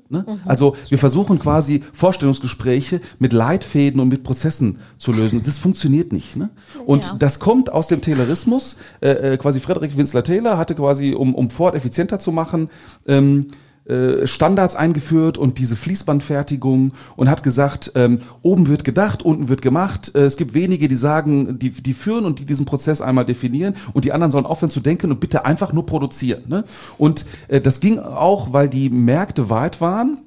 [0.09, 0.23] Ne?
[0.45, 5.41] Also wir versuchen quasi Vorstellungsgespräche mit Leitfäden und mit Prozessen zu lösen.
[5.43, 6.35] Das funktioniert nicht.
[6.35, 6.49] Ne?
[6.85, 7.15] Und Ja.
[7.17, 8.77] das kommt aus dem Taylorismus.
[9.01, 12.69] Äh, äh, quasi Frederick Winsler Taylor hatte quasi, um, um Ford effizienter zu machen,
[13.07, 13.47] ähm,
[13.87, 19.61] äh, Standards eingeführt und diese Fließbandfertigung und hat gesagt, ähm, oben wird gedacht, unten wird
[19.61, 20.11] gemacht.
[20.15, 23.75] Äh, es gibt wenige, die sagen, die, die führen und die diesen Prozess einmal definieren
[23.93, 26.43] und die anderen sollen aufhören zu denken und bitte einfach nur produzieren.
[26.47, 26.63] Ne?
[26.97, 30.17] Und äh, das ging auch, weil die Märkte weit waren.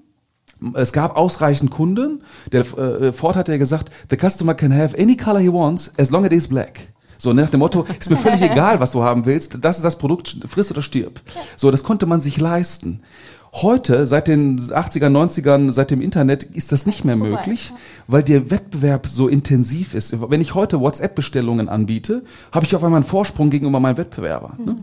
[0.74, 2.22] Es gab ausreichend Kunden.
[2.52, 6.10] Der äh, Ford hat ja gesagt, the customer can have any color he wants as
[6.10, 6.92] long as it is black.
[7.18, 9.98] So nach dem Motto, ist mir völlig egal, was du haben willst, das ist das
[9.98, 11.20] Produkt, friss oder stirb.
[11.56, 13.00] So, das konnte man sich leisten.
[13.54, 17.72] Heute, seit den 80er, 90ern, seit dem Internet, ist das nicht mehr möglich,
[18.06, 20.14] weil der Wettbewerb so intensiv ist.
[20.30, 24.54] Wenn ich heute WhatsApp-Bestellungen anbiete, habe ich auf einmal einen Vorsprung gegenüber meinem Wettbewerber.
[24.58, 24.76] Ne?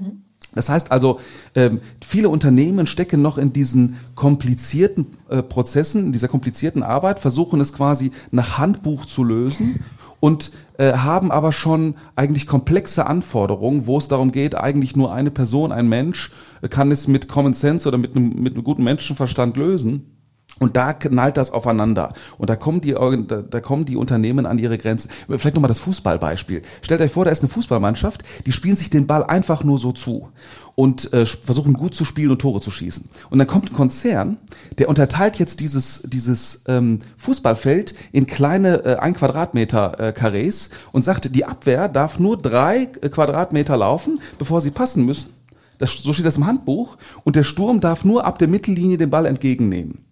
[0.55, 1.19] Das heißt also,
[1.53, 7.59] ähm, viele Unternehmen stecken noch in diesen komplizierten äh, Prozessen, in dieser komplizierten Arbeit, versuchen
[7.59, 9.83] es quasi nach Handbuch zu lösen
[10.21, 15.31] und äh, haben aber schon eigentlich komplexe Anforderungen, wo es darum geht, eigentlich nur eine
[15.31, 18.83] Person, ein Mensch, äh, kann es mit Common Sense oder mit einem, mit einem guten
[18.83, 20.14] Menschenverstand lösen.
[20.59, 22.13] Und da knallt das aufeinander.
[22.37, 25.09] Und da kommen die, da kommen die Unternehmen an ihre Grenzen.
[25.27, 26.61] Vielleicht nochmal das Fußballbeispiel.
[26.81, 29.91] Stellt euch vor, da ist eine Fußballmannschaft, die spielen sich den Ball einfach nur so
[29.91, 30.29] zu
[30.75, 33.09] und äh, versuchen gut zu spielen und Tore zu schießen.
[33.29, 34.37] Und dann kommt ein Konzern,
[34.77, 41.03] der unterteilt jetzt dieses, dieses ähm, Fußballfeld in kleine äh, ein Quadratmeter äh, Karrees und
[41.03, 45.31] sagt, die Abwehr darf nur drei äh, Quadratmeter laufen, bevor sie passen müssen.
[45.79, 46.97] Das, so steht das im Handbuch.
[47.25, 50.05] Und der Sturm darf nur ab der Mittellinie den Ball entgegennehmen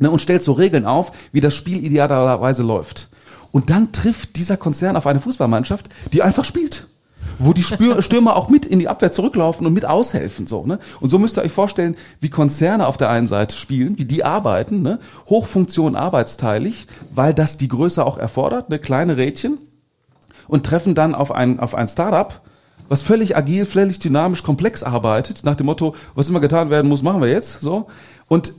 [0.00, 3.10] ne, und stellt so Regeln auf, wie das Spiel idealerweise läuft.
[3.52, 6.86] Und dann trifft dieser Konzern auf eine Fußballmannschaft, die einfach spielt.
[7.38, 7.62] Wo die
[7.98, 10.46] Stürmer auch mit in die Abwehr zurücklaufen und mit aushelfen.
[10.46, 10.78] So, ne?
[11.00, 14.24] Und so müsst ihr euch vorstellen, wie Konzerne auf der einen Seite spielen, wie die
[14.24, 14.98] arbeiten, ne?
[15.28, 18.78] Hochfunktion arbeitsteilig, weil das die Größe auch erfordert, ne?
[18.78, 19.58] kleine Rädchen,
[20.48, 22.40] und treffen dann auf ein, auf ein Startup,
[22.88, 27.02] was völlig agil, völlig dynamisch, komplex arbeitet, nach dem Motto, was immer getan werden muss,
[27.02, 27.86] machen wir jetzt, so.
[28.26, 28.52] Und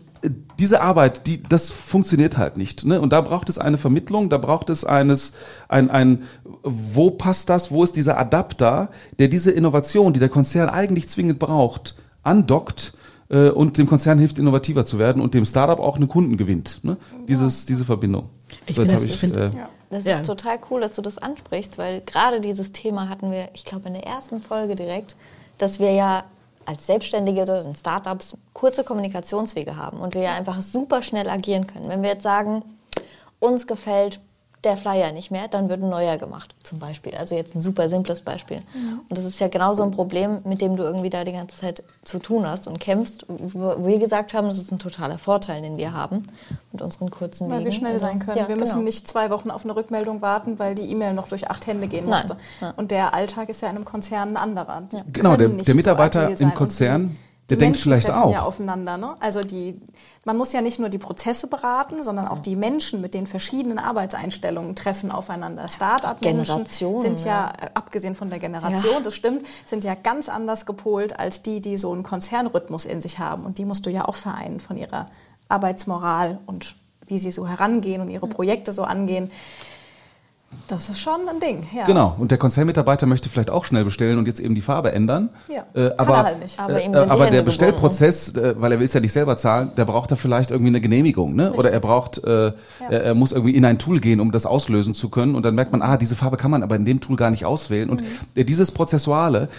[0.59, 3.01] diese Arbeit, die, das funktioniert halt nicht, ne?
[3.01, 5.33] Und da braucht es eine Vermittlung, da braucht es eines,
[5.67, 6.23] ein, ein,
[6.63, 11.39] wo passt das, wo ist dieser Adapter, der diese Innovation, die der Konzern eigentlich zwingend
[11.39, 12.93] braucht, andockt,
[13.29, 16.79] äh, und dem Konzern hilft, innovativer zu werden und dem Startup auch einen Kunden gewinnt.
[16.83, 16.97] Ne?
[17.27, 18.29] Dieses, diese Verbindung.
[18.67, 19.49] Ich So, jetzt finde das- ich finde- äh,
[19.89, 20.17] Das Ja.
[20.19, 23.87] ist total cool, dass du das ansprichst, weil gerade dieses Thema hatten wir, ich glaube,
[23.89, 25.17] in der ersten Folge direkt,
[25.57, 26.23] dass wir ja
[26.65, 31.89] als Selbstständige oder in Startups kurze Kommunikationswege haben und wir einfach super schnell agieren können.
[31.89, 32.63] Wenn wir jetzt sagen,
[33.39, 34.19] uns gefällt
[34.63, 37.15] der Flyer nicht mehr, dann wird ein neuer gemacht, zum Beispiel.
[37.15, 38.61] Also jetzt ein super simples Beispiel.
[39.09, 41.83] Und das ist ja genauso ein Problem, mit dem du irgendwie da die ganze Zeit
[42.03, 45.77] zu tun hast und kämpfst, wo wir gesagt haben, das ist ein totaler Vorteil, den
[45.77, 46.27] wir haben
[46.71, 47.65] mit unseren kurzen Weil Wegen.
[47.65, 48.37] wir schnell Also, sein können.
[48.37, 48.83] ja, wir müssen genau.
[48.85, 52.05] nicht zwei Wochen auf eine Rückmeldung warten, weil die E-Mail noch durch acht Hände gehen
[52.05, 52.37] musste.
[52.61, 52.73] Ja.
[52.77, 54.83] Und der Alltag ist ja in einem Konzern ein anderer.
[54.91, 57.17] Die Genau, der- der Mitarbeiter agil im Konzern,
[57.51, 58.31] der die denkt Menschen vielleicht treffen auch.
[58.33, 58.97] ja aufeinander.
[58.97, 59.15] Ne?
[59.19, 59.79] Also die,
[60.25, 63.77] man muss ja nicht nur die Prozesse beraten, sondern auch die Menschen mit den verschiedenen
[63.77, 65.67] Arbeitseinstellungen treffen aufeinander.
[65.67, 68.99] Start-up-Menschen sind ja, äh, abgesehen von der Generation, Ja.
[69.01, 73.19] das stimmt, sind ja ganz anders gepolt als die, die so einen Konzernrhythmus in sich
[73.19, 73.45] haben.
[73.45, 75.05] Und die musst du ja auch vereinen von ihrer
[75.49, 79.27] Arbeitsmoral und wie sie so herangehen und ihre Projekte so angehen.
[80.67, 81.83] Das ist schon ein Ding, ja.
[81.85, 85.29] Genau, und der Konzernmitarbeiter möchte vielleicht auch schnell bestellen und jetzt eben die Farbe ändern.
[85.49, 86.57] Ja, äh, kann aber, er halt nicht.
[86.59, 89.71] Aber äh, ihm aber der Bestellprozess, äh, weil er will es ja nicht selber zahlen,
[89.75, 91.51] der braucht da vielleicht irgendwie eine Genehmigung, ne?
[91.51, 92.53] Oder er braucht, äh,
[92.89, 95.35] er, er muss irgendwie in ein Tool gehen, um das auslösen zu können.
[95.35, 97.43] Und dann merkt man, ah, diese Farbe kann man aber in dem Tool gar nicht
[97.45, 97.89] auswählen.
[97.89, 98.45] Und Mhm.
[98.45, 99.49] dieses Prozessuale,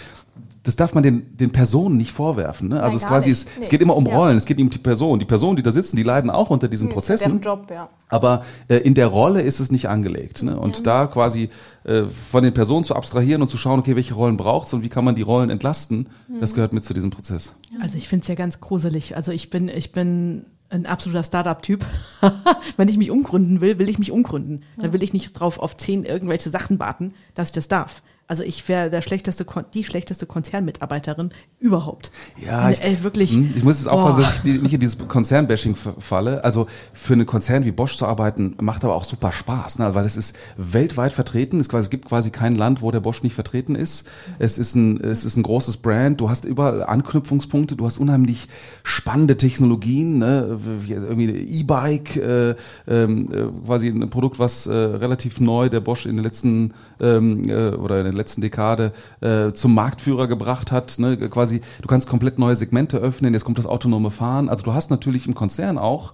[0.63, 2.69] das darf man den, den Personen nicht vorwerfen.
[2.69, 2.81] Ne?
[2.81, 3.63] Also Nein, es quasi ist, Nee.
[3.63, 4.15] es geht immer um Ja.
[4.15, 5.19] Rollen, es geht um die Person.
[5.19, 7.41] Die Personen, die da sitzen, die leiden auch unter diesen ja Prozessen.
[7.41, 7.89] Job, ja.
[8.07, 10.41] Aber äh, in der Rolle ist es nicht angelegt.
[10.41, 10.57] Ne?
[10.57, 11.49] Und da quasi
[11.83, 14.89] äh, von den Personen zu abstrahieren und zu schauen, okay, welche Rollen braucht's und wie
[14.89, 16.07] kann man die Rollen entlasten,
[16.39, 17.55] das gehört mit zu diesem Prozess.
[17.81, 19.17] Also ich finde es ja ganz gruselig.
[19.17, 21.85] Also ich bin, ich bin ein absoluter Startup-Typ.
[22.77, 24.63] Wenn ich mich umgründen will, will ich mich umgründen.
[24.77, 28.01] Dann will ich nicht drauf auf zehn irgendwelche Sachen warten, dass ich das darf.
[28.25, 32.09] Also ich wäre der schlechteste, die schlechteste Konzernmitarbeiterin überhaupt.
[32.43, 33.33] Ja, ich, Ey, wirklich.
[33.33, 34.27] Hm, ich muss jetzt aufpassen, Boah.
[34.27, 36.41] dass ich nicht in dieses Konzernbashing falle.
[36.43, 39.93] Also für einen Konzern wie Bosch zu arbeiten, macht aber auch super Spaß, ne?
[39.93, 41.59] weil es ist weltweit vertreten.
[41.59, 44.09] Es, quasi, es gibt quasi kein Land, wo der Bosch nicht vertreten ist.
[44.39, 46.21] Es ist ein, es ist ein großes Brand.
[46.21, 47.75] Du hast überall Anknüpfungspunkte.
[47.75, 48.47] Du hast unheimlich
[48.83, 50.59] spannende Technologien, ne?
[50.61, 52.55] wie irgendwie E-Bike, äh,
[52.87, 57.49] ähm, äh, quasi ein Produkt, was äh, relativ neu der Bosch in den letzten ähm,
[57.49, 60.99] äh, oder in der letzten Dekade äh, zum Marktführer gebracht hat.
[60.99, 61.17] Ne?
[61.17, 63.33] Quasi, du kannst komplett neue Segmente öffnen.
[63.33, 64.49] Jetzt kommt das autonome Fahren.
[64.49, 66.13] Also du hast natürlich im Konzern auch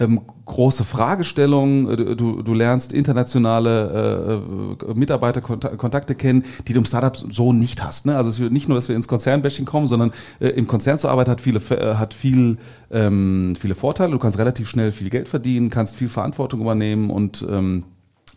[0.00, 4.42] ähm, große Fragestellungen, äh, du, du lernst internationale
[4.80, 8.06] äh, Mitarbeiterkontakte kennen, die du im Startup so nicht hast.
[8.06, 8.16] Ne?
[8.16, 11.08] Also es wird nicht nur, dass wir ins Konzernbashing kommen, sondern äh, im Konzern zu
[11.08, 12.56] arbeiten hat viele äh, hat viel
[12.90, 14.12] ähm, viele Vorteile.
[14.12, 17.84] Du kannst relativ schnell viel Geld verdienen, kannst viel Verantwortung übernehmen und ähm,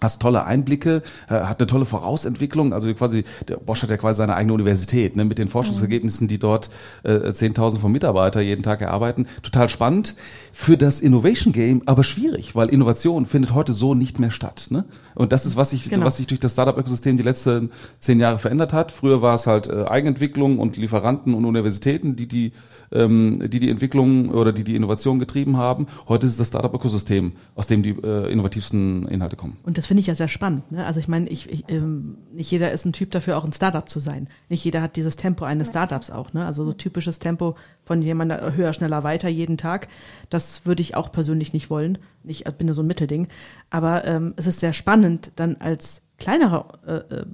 [0.04, 2.74] hast tolle Einblicke, äh, hat eine tolle Vorausentwicklung.
[2.74, 6.38] Also quasi, der Bosch hat ja quasi seine eigene Universität, ne, mit den Forschungsergebnissen, die
[6.38, 6.70] dort
[7.04, 9.28] äh, 10.000 von Mitarbeiter jeden Tag erarbeiten.
[9.42, 10.16] Total spannend
[10.52, 14.68] für das Innovation Game, aber schwierig, weil Innovation findet heute so nicht mehr statt.
[14.70, 14.86] Ne?
[15.16, 16.06] Und das ist, was sich, Genau.
[16.06, 18.92] was sich durch das Startup-Ökosystem die letzten zehn Jahre verändert hat.
[18.92, 22.52] Früher war es halt äh, Eigenentwicklung und Lieferanten und Universitäten, die die,
[22.92, 25.88] ähm, die die Entwicklung oder die die Innovation getrieben haben.
[26.08, 29.58] Heute ist es das Startup-Ökosystem, aus dem die äh, innovativsten Inhalte kommen.
[29.94, 30.72] Finde ich ja sehr spannend.
[30.72, 30.84] Ne?
[30.84, 33.88] Also ich meine, ich, ich, ähm, nicht jeder ist ein Typ dafür, auch ein Startup
[33.88, 34.28] zu sein.
[34.50, 36.34] Nicht jeder hat dieses Tempo eines Startups auch.
[36.34, 36.48] Ne?
[36.48, 39.88] Also so typisches Tempo von jemand höher, schneller, weiter jeden Tag.
[40.32, 42.00] Das würde ich auch persönlich nicht wollen.
[42.24, 43.28] Ich bin ja so ein Mittelding.
[43.70, 47.26] Aber ähm, es ist sehr spannend, dann als kleinerer, äh, äh,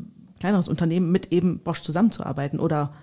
[0.41, 2.93] kleineres Unternehmen mit eben Bosch zusammenzuarbeiten oder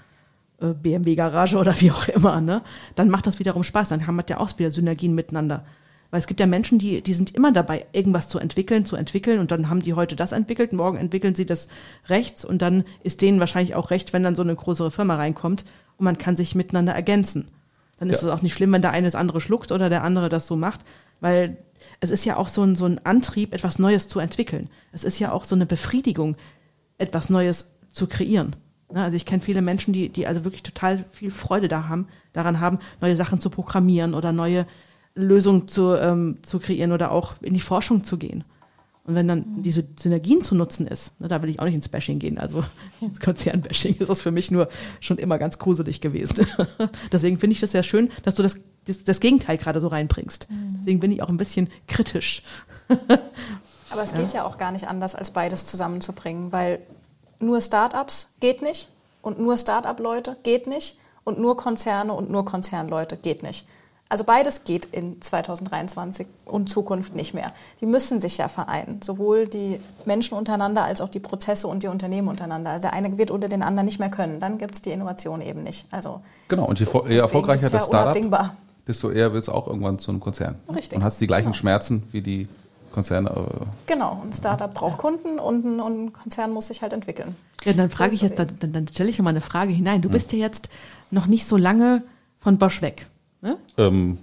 [0.60, 2.60] äh, BMW Garage oder wie auch immer, ne?
[2.94, 3.88] Dann macht das wiederum Spaß.
[3.88, 5.64] Dann haben wir ja auch wieder Synergien miteinander.
[6.16, 9.38] Weil es gibt ja Menschen, die, die sind immer dabei, irgendwas zu entwickeln, zu entwickeln
[9.38, 11.68] und dann haben die heute das entwickelt, morgen entwickeln sie das
[12.08, 15.66] rechts und dann ist denen wahrscheinlich auch recht, wenn dann so eine größere Firma reinkommt
[15.98, 17.48] und man kann sich miteinander ergänzen.
[17.98, 18.32] Dann ist es Ja.
[18.32, 20.86] auch nicht schlimm, wenn der eine das andere schluckt oder der andere das so macht,
[21.20, 21.58] weil
[22.00, 24.70] es ist ja auch so ein, so ein Antrieb, etwas Neues zu entwickeln.
[24.92, 26.36] Es ist ja auch so eine Befriedigung,
[26.96, 28.56] etwas Neues zu kreieren.
[28.90, 32.08] Ne, Also ich kenne viele Menschen, die, die also wirklich total viel Freude da haben,
[32.32, 34.64] daran haben, neue Sachen zu programmieren oder neue
[35.16, 38.44] Lösungen zu, ähm, zu kreieren oder auch in die Forschung zu gehen.
[39.04, 41.88] Und wenn dann diese Synergien zu nutzen ist, ne, da will ich auch nicht ins
[41.88, 42.38] Bashing gehen.
[42.38, 42.64] Also
[43.00, 44.68] ins Konzernbashing ist das für mich nur
[45.00, 46.44] schon immer ganz gruselig gewesen.
[47.12, 50.48] Deswegen finde ich das sehr schön, dass du das, das, das Gegenteil gerade so reinbringst.
[50.78, 52.42] Deswegen bin ich auch ein bisschen kritisch.
[53.90, 56.80] Aber es geht ja auch gar nicht anders, als beides zusammenzubringen, weil
[57.38, 58.88] nur Startups geht nicht
[59.22, 63.66] und nur Startup-Leute geht nicht und nur Konzerne und nur Konzernleute geht nicht.
[64.08, 67.52] Also beides geht in 2023 und Zukunft nicht mehr.
[67.80, 71.88] Die müssen sich ja vereinen, sowohl die Menschen untereinander als auch die Prozesse und die
[71.88, 72.70] Unternehmen untereinander.
[72.70, 75.40] Also der eine wird unter den anderen nicht mehr können, dann gibt es die Innovation
[75.40, 75.86] eben nicht.
[75.90, 78.50] Also Genau, und je, vor- je erfolgreicher das ja Startup,
[78.86, 80.54] desto eher wird es auch irgendwann zu einem Konzern.
[80.72, 80.96] Richtig.
[80.98, 81.56] Und hast die gleichen Genau.
[81.56, 82.46] Schmerzen wie die
[82.92, 83.28] Konzerne.
[83.30, 87.34] äh, Genau, ein Startup braucht Kunden und ein, und ein Konzern muss sich halt entwickeln.
[87.64, 90.00] Ja, dann frage ich ist jetzt, dann, dann, stelle ich noch mal eine Frage hinein.
[90.00, 90.68] Du bist ja jetzt
[91.10, 92.04] noch nicht so lange
[92.38, 93.06] von Bosch weg.
[93.78, 94.18] Ähm,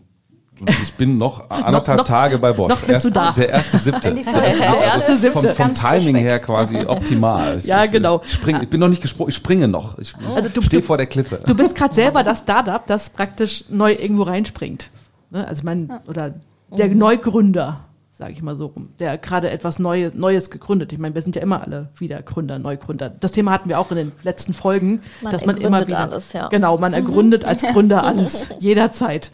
[0.82, 2.70] ich bin noch anderthalb noch- Tage bei Bosch.
[2.70, 3.32] noch bist du da.
[3.32, 4.10] Der erste siebte.
[4.10, 4.84] Wenn die Der erste der siebte.
[4.84, 5.54] erste siebte.
[5.56, 7.58] Vom, vom Timing her quasi optimal.
[7.58, 8.22] Ich, Ja, genau.
[8.24, 9.98] Ich, spring, ich bin noch nicht gesprungen, ich springe noch.
[10.00, 11.40] Ich, ich Also du- stehe vor der Klippe.
[11.46, 14.90] Du bist gerade selber das Startup, das praktisch neu irgendwo reinspringt.
[15.32, 15.48] Ne?
[15.48, 16.34] Also mein, oder
[16.78, 17.86] der Neugründer,
[18.24, 20.94] sage ich mal so rum, der gerade etwas Neues, Neues gegründet.
[20.94, 23.10] Ich meine, wir sind ja immer alle wieder Gründer, Neugründer.
[23.10, 26.00] Das Thema hatten wir auch in den letzten Folgen, Man dass man immer ergründet wieder
[26.14, 26.48] alles, ja.
[26.48, 29.32] genau, man ergründet als Gründer alles jederzeit.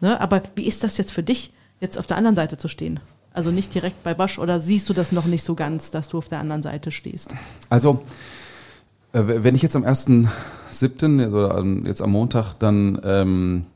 [0.00, 0.18] Ne?
[0.18, 3.00] Aber wie ist das jetzt für dich, jetzt auf der anderen Seite zu stehen?
[3.34, 6.16] Also nicht direkt bei Bosch oder siehst du das noch nicht so ganz, dass du
[6.16, 7.34] auf der anderen Seite stehst?
[7.68, 8.00] Also,
[9.12, 11.28] äh, wenn ich jetzt am 1.7.
[11.30, 13.66] oder am- jetzt am Montag dann ähm,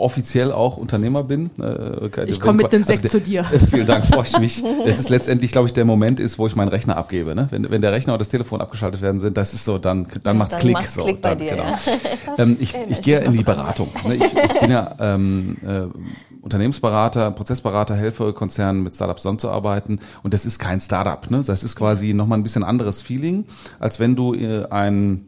[0.00, 1.50] offiziell auch Unternehmer bin.
[1.60, 3.44] äh, Ich komme mit dem Sekt der- zu dir.
[3.70, 4.62] Vielen Dank, freue ich mich.
[4.86, 7.34] Es ist letztendlich, glaube ich, der Moment ist, wo ich meinen Rechner abgebe.
[7.34, 7.46] Ne?
[7.50, 10.38] Wenn, wenn der Rechner und das Telefon abgeschaltet werden sind, das ist so, dann, dann
[10.38, 10.72] macht's dann Klick.
[10.72, 11.64] macht's so, Klick bei dann, dir, genau.
[11.64, 11.78] ja.
[12.38, 13.88] Ähm, ich ich gehe in die Beratung.
[14.06, 14.14] Ne?
[14.16, 15.82] Ich, ich bin ja ähm, äh,
[16.42, 21.30] Unternehmensberater, Prozessberater, helfe Konzernen mit Startups zusammenzuarbeiten und das ist kein Startup.
[21.30, 21.42] Ne?
[21.46, 23.44] Das ist quasi nochmal ein bisschen anderes Feeling,
[23.78, 25.26] als wenn du äh, ein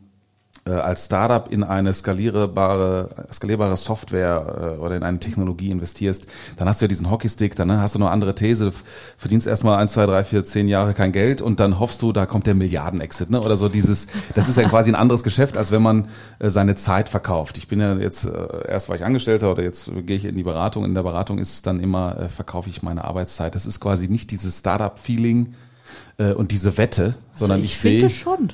[0.70, 6.80] als Startup in eine skalierbare, skalierbare Software äh, oder in eine Technologie investierst, dann hast
[6.80, 8.72] du ja diesen Hockeystick, dann ne, hast du noch andere These,
[9.16, 12.26] verdienst erstmal ein, zwei, drei, vier, zehn Jahre kein Geld und dann hoffst du, da
[12.26, 13.40] kommt der Milliarden-Exit, ne?
[13.40, 16.76] Oder so dieses, das ist ja quasi ein anderes Geschäft, als wenn man äh, seine
[16.76, 17.58] Zeit verkauft.
[17.58, 20.44] Ich bin ja jetzt, äh, erst war ich Angestellter oder jetzt gehe ich in die
[20.44, 20.84] Beratung.
[20.84, 23.56] In der Beratung ist es dann immer, äh, verkaufe ich meine Arbeitszeit.
[23.56, 25.54] Das ist quasi nicht dieses Startup-Feeling
[26.18, 28.10] äh, und diese Wette, sondern also ich, ich sehe.
[28.10, 28.50] schon.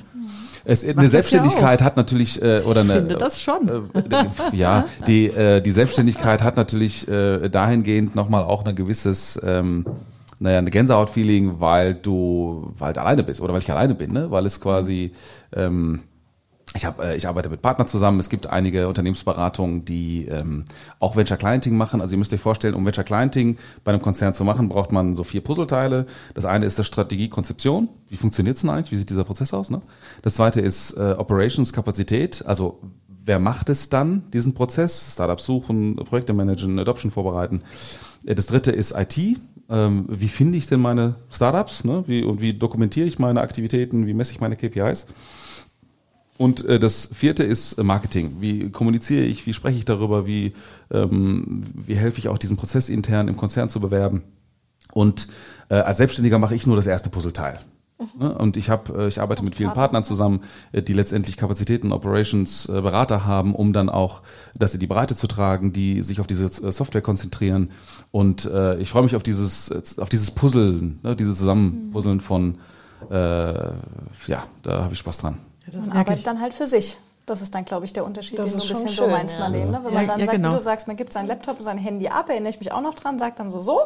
[0.65, 3.91] Es, eine Selbstständigkeit ja hat natürlich äh, oder ich eine, finde das schon.
[3.93, 9.85] Äh, ja, die äh, die Selbstständigkeit hat natürlich äh, dahingehend nochmal auch ein gewisses ähm,
[10.39, 14.31] naja, eine Gänsehaut-Feeling, weil du weil du alleine bist oder weil ich alleine bin, ne?
[14.31, 15.11] Weil es quasi
[15.53, 16.01] ähm,
[16.75, 18.19] ich, hab, äh, ich arbeite mit Partnern zusammen.
[18.19, 20.65] Es gibt einige Unternehmensberatungen, die ähm,
[20.99, 22.01] auch Venture Clienting machen.
[22.01, 25.15] Also ihr müsst euch vorstellen, um Venture Clienting bei einem Konzern zu machen, braucht man
[25.15, 26.05] so vier Puzzleteile.
[26.35, 27.89] Das eine ist das Strategie, Konzeption.
[28.09, 28.91] Wie funktioniert es denn eigentlich?
[28.91, 29.69] Wie sieht dieser Prozess aus?
[29.71, 29.81] Ne?
[30.21, 32.45] Das zweite ist äh, Operations, Kapazität.
[32.45, 32.79] Also
[33.25, 35.13] wer macht es dann, diesen Prozess?
[35.13, 37.63] Startups suchen, Projekte managen, Adoption vorbereiten.
[38.25, 39.17] Äh, das dritte ist IT.
[39.71, 41.83] Ähm, wie finde ich denn meine Startups?
[41.83, 42.03] Ne?
[42.05, 44.05] Wie, und wie dokumentiere ich meine Aktivitäten?
[44.05, 45.07] Wie messe ich meine KPIs?
[46.39, 48.37] Und äh, das vierte ist äh, Marketing.
[48.39, 50.53] Wie kommuniziere ich, wie spreche ich darüber, wie,
[50.89, 54.23] ähm, wie helfe ich auch diesen Prozess intern im Konzern zu bewerben.
[54.93, 55.27] Und
[55.67, 57.59] äh, als Selbstständiger mache ich nur das erste Puzzleteil.
[57.99, 58.27] Mhm.
[58.27, 62.67] Und ich habe, äh, ich arbeite mit vielen Partnern zusammen, äh, die letztendlich Kapazitäten, Operations,
[62.67, 64.21] Berater haben, um dann auch
[64.55, 67.71] das in die Breite zu tragen, die sich auf diese Software konzentrieren.
[68.11, 68.49] Und
[68.79, 72.59] ich freue mich auf dieses, auf dieses Puzzeln, ne, dieses Zusammenpuzzeln von,
[73.09, 75.37] äh, ja, da habe ich Spaß dran.
[75.71, 76.97] Ja, man arbeitet dann halt für sich.
[77.25, 79.35] Das ist dann, glaube ich, der Unterschied, das den du ein bisschen schön, so meinst,
[79.35, 79.39] ja.
[79.41, 79.71] Marlene.
[79.71, 79.81] Ne?
[79.83, 80.49] Wenn Ja, man dann ja, sagt, genau.
[80.49, 82.81] wie du sagst, man gibt sein Laptop und sein Handy ab, erinnere ich mich auch
[82.81, 83.79] noch dran, sagt dann so, so,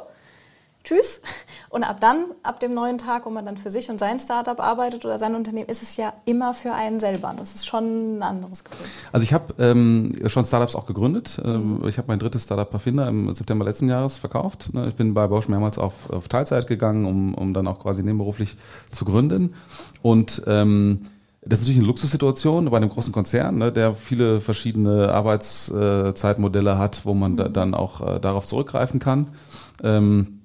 [0.85, 1.21] tschüss.
[1.69, 4.57] Und ab dann, ab dem neuen Tag, wo man dann für sich und sein Startup
[4.61, 7.33] arbeitet oder sein Unternehmen, ist es ja immer für einen selber.
[7.37, 8.85] Das ist schon ein anderes Gefühl.
[9.11, 11.41] Also ich habe ähm, schon Startups auch gegründet.
[11.43, 14.73] Ähm, ich habe mein drittes Startup Parfinder im September letzten Jahres verkauft.
[14.73, 18.03] Ne, Ich bin bei Bosch mehrmals auf, auf Teilzeit gegangen, um, um dann auch quasi
[18.03, 18.55] nebenberuflich
[18.89, 19.53] zu gründen.
[20.01, 21.07] Und ähm,
[21.45, 27.05] das ist natürlich eine Luxussituation bei einem großen Konzern, ne, der viele verschiedene Arbeitszeitmodelle hat,
[27.05, 29.29] wo man da, dann auch äh, darauf zurückgreifen kann.
[29.83, 30.39] Ähm,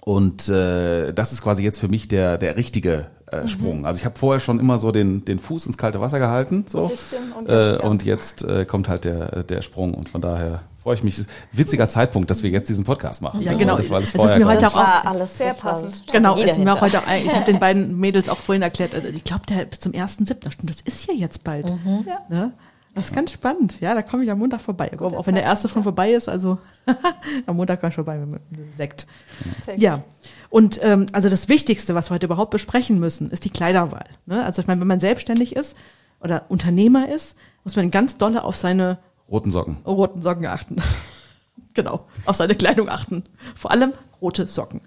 [0.00, 3.84] und äh, das ist quasi jetzt für mich der, der richtige äh, Sprung.
[3.84, 6.64] Also ich habe vorher schon immer so den, den Fuß ins kalte Wasser gehalten.
[6.66, 6.88] So.
[6.88, 8.04] bisschen und äh, jetzt und ganz.
[8.06, 9.92] jetzt äh, kommt halt der, der Sprung.
[9.94, 11.18] Und von daher freue ich mich.
[11.18, 13.40] Ist ein Witziger Zeitpunkt, dass wir jetzt diesen Podcast machen.
[13.42, 13.58] Ja, ne?
[13.58, 13.76] genau.
[13.76, 14.56] Das war alles Es ist vorher mir quasi.
[14.56, 16.04] heute Das auch- war alles Sehr passend.
[16.12, 19.08] Genau, ist mir auch heute, auch- ich habe den beiden Mädels auch vorhin erklärt, äh,
[19.08, 20.50] ich glaube, der bis zum 1.7.
[20.50, 21.70] Stimmt, das ist ja jetzt bald.
[22.06, 22.20] Ja.
[22.28, 22.52] Ne?
[22.94, 23.80] Das ist ganz spannend.
[23.80, 24.88] Ja, da komme ich am Montag vorbei.
[24.96, 26.58] Guter auch wenn der erste von vorbei ist, also
[27.46, 29.06] am Montag komme ich vorbei mit einem Sekt.
[29.76, 30.00] Ja,
[30.48, 34.06] und ähm, also das Wichtigste, was wir heute überhaupt besprechen müssen, ist die Kleiderwahl.
[34.26, 34.44] Ne?
[34.44, 35.76] Also ich meine, wenn man selbstständig ist
[36.20, 38.98] oder Unternehmer ist, muss man ganz dolle auf seine
[39.30, 39.76] Roten Socken.
[39.86, 40.76] roten Socken achten.
[41.74, 43.24] genau, auf seine Kleidung achten.
[43.54, 44.80] Vor allem rote Socken.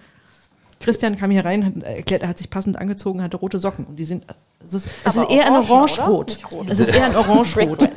[0.79, 3.85] Christian kam hier rein, hat erklärt, er hat sich passend angezogen, hatte rote Socken.
[3.85, 4.25] Und die sind,
[4.65, 6.09] es ist, es ist eher ein orange, Orange-Rot.
[6.09, 6.33] oder?
[6.35, 6.69] Nicht rot.
[6.69, 7.89] Es ist eher ein Orange-Rot.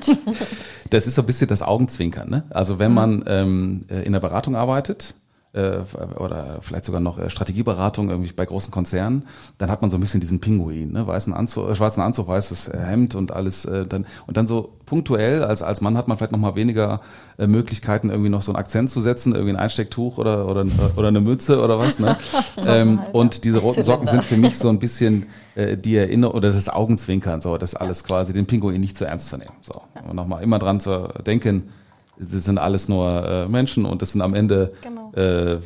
[0.90, 2.30] Das ist so ein bisschen das Augenzwinkern.
[2.30, 2.44] Ne?
[2.50, 5.14] Also wenn man ähm, äh, in der Beratung arbeitet
[5.56, 5.82] äh,
[6.18, 9.24] oder vielleicht sogar noch äh, Strategieberatung irgendwie bei großen Konzernen,
[9.58, 11.06] dann hat man so ein bisschen diesen Pinguin, ne?
[11.06, 13.64] weißen Anzug, äh, schwarzen Anzug, weißes äh, Hemd und alles.
[13.64, 17.00] Äh, dann und dann so punktuell als als Mann hat man vielleicht noch mal weniger
[17.38, 20.66] äh, Möglichkeiten irgendwie noch so einen Akzent zu setzen, irgendwie ein Einstecktuch oder oder
[20.96, 21.98] oder eine Mütze oder was.
[21.98, 22.16] Ne?
[22.58, 23.12] ähm, halt, ja.
[23.12, 26.68] und diese roten Socken sind für mich so ein bisschen äh, die Erinnerung oder das
[26.68, 29.52] Augenzwinkern, so das alles quasi den Pinguin nicht zu ernst zu nehmen.
[29.62, 31.70] So und nochmal immer dran zu denken,
[32.18, 35.12] das sind alles nur äh, Menschen und das sind am Ende Genau.
[35.12, 35.58] äh,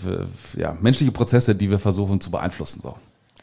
[0.57, 2.81] ja, menschliche Prozesse, die wir versuchen zu beeinflussen.
[2.83, 2.97] So.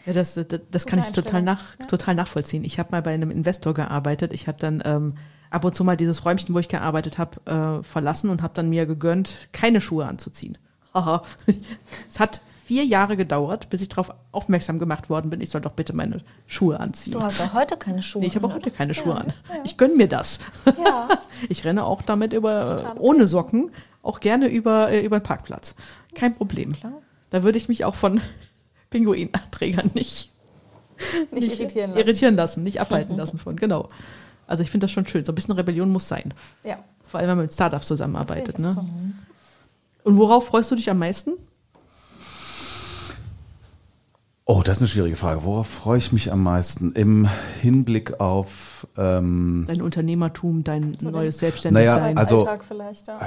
[0.06, 2.64] Ja, das, das, das kann ich total, nach, total nachvollziehen.
[2.64, 4.34] Ich habe mal bei einem Investor gearbeitet.
[4.34, 5.16] Ich habe dann ähm,
[5.50, 8.70] ab und zu mal dieses Räumchen, wo ich gearbeitet habe, äh, verlassen und habe dann
[8.70, 10.58] mir gegönnt, keine Schuhe anzuziehen.
[10.94, 11.22] Haha.
[12.08, 15.72] es hat vier Jahre gedauert, bis ich darauf aufmerksam gemacht worden bin, ich soll doch
[15.72, 17.14] bitte meine Schuhe anziehen.
[17.14, 18.22] Du hast auch heute keine Schuhe.
[18.22, 19.28] Nee, ich habe auch heute keine Schuhe an.
[19.64, 20.40] Ich gönn mir das.
[20.66, 21.08] Ja.
[21.50, 25.76] Ich renne auch damit über äh, ohne Socken, auch gerne über, äh, über den Parkplatz.
[26.16, 26.76] Kein Problem.
[27.30, 28.20] Da würde ich mich auch von
[28.90, 30.34] Pinguinträgern nicht,
[31.32, 32.00] Nicht irritieren lassen.
[32.02, 33.88] irritieren lassen, nicht abhalten lassen von, genau.
[34.48, 35.24] Also ich finde das schon schön.
[35.24, 36.34] So ein bisschen Rebellion muss sein.
[36.64, 36.80] Ja.
[37.06, 38.60] Vor allem, wenn man mit Startups zusammenarbeitet.
[38.60, 38.74] Ne?
[38.74, 38.84] so.
[40.04, 41.34] Und worauf freust du dich am meisten?
[44.50, 45.44] Oh, das ist eine schwierige Frage.
[45.44, 46.94] Worauf freue ich mich am meisten?
[46.94, 47.28] Im
[47.62, 52.18] Hinblick auf ähm, Dein Unternehmertum, dein So neues Naja, Selbstständigsein.
[52.18, 53.20] also- Alltag vielleicht, ja.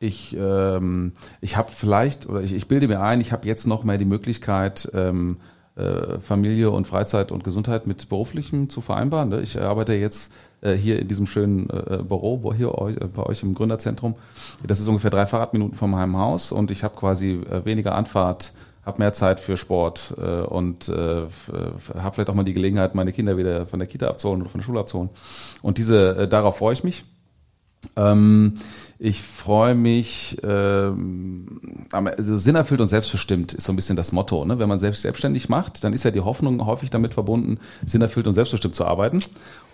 [0.00, 3.84] Ich, ähm, ich habe vielleicht, oder ich, ich bilde mir ein, ich habe jetzt noch
[3.84, 5.36] mehr die Möglichkeit, ähm,
[5.76, 9.28] äh, Familie und Freizeit und Gesundheit mit beruflichem zu vereinbaren.
[9.28, 9.42] Ne?
[9.42, 12.70] Ich arbeite jetzt äh, hier in diesem schönen äh, Büro, wo hier
[13.14, 14.16] bei euch im Gründerzentrum.
[14.66, 18.52] Das ist ungefähr drei Fahrradminuten von meinem Haus und ich habe quasi weniger Anfahrt,
[18.84, 23.12] habe mehr Zeit für Sport äh, und äh, habe vielleicht auch mal die Gelegenheit, meine
[23.12, 25.10] Kinder wieder von der Kita abzuholen oder von der Schule abzuholen.
[25.62, 27.04] Und diese, äh, darauf freue ich mich.
[27.96, 28.54] Ähm,
[28.98, 31.60] ich freue mich, ähm,
[31.92, 34.44] also sinnerfüllt und selbstbestimmt ist so ein bisschen das Motto.
[34.44, 34.58] Ne?
[34.58, 38.34] Wenn man selbst selbstständig macht, dann ist ja die Hoffnung häufig damit verbunden, sinnerfüllt und
[38.34, 39.18] selbstbestimmt zu arbeiten.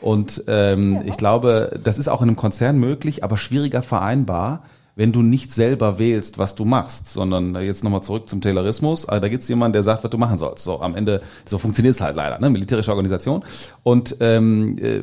[0.01, 4.65] Und ähm, ich glaube, das ist auch in einem Konzern möglich, aber schwieriger vereinbar,
[5.01, 9.09] wenn du nicht selber wählst, was du machst, sondern jetzt nochmal zurück zum Taylorismus.
[9.09, 10.63] Also da gibt es jemanden, der sagt, was du machen sollst.
[10.63, 12.51] So am Ende, so funktioniert es halt leider, ne?
[12.51, 13.43] militärische Organisation.
[13.83, 15.01] Und ähm, äh,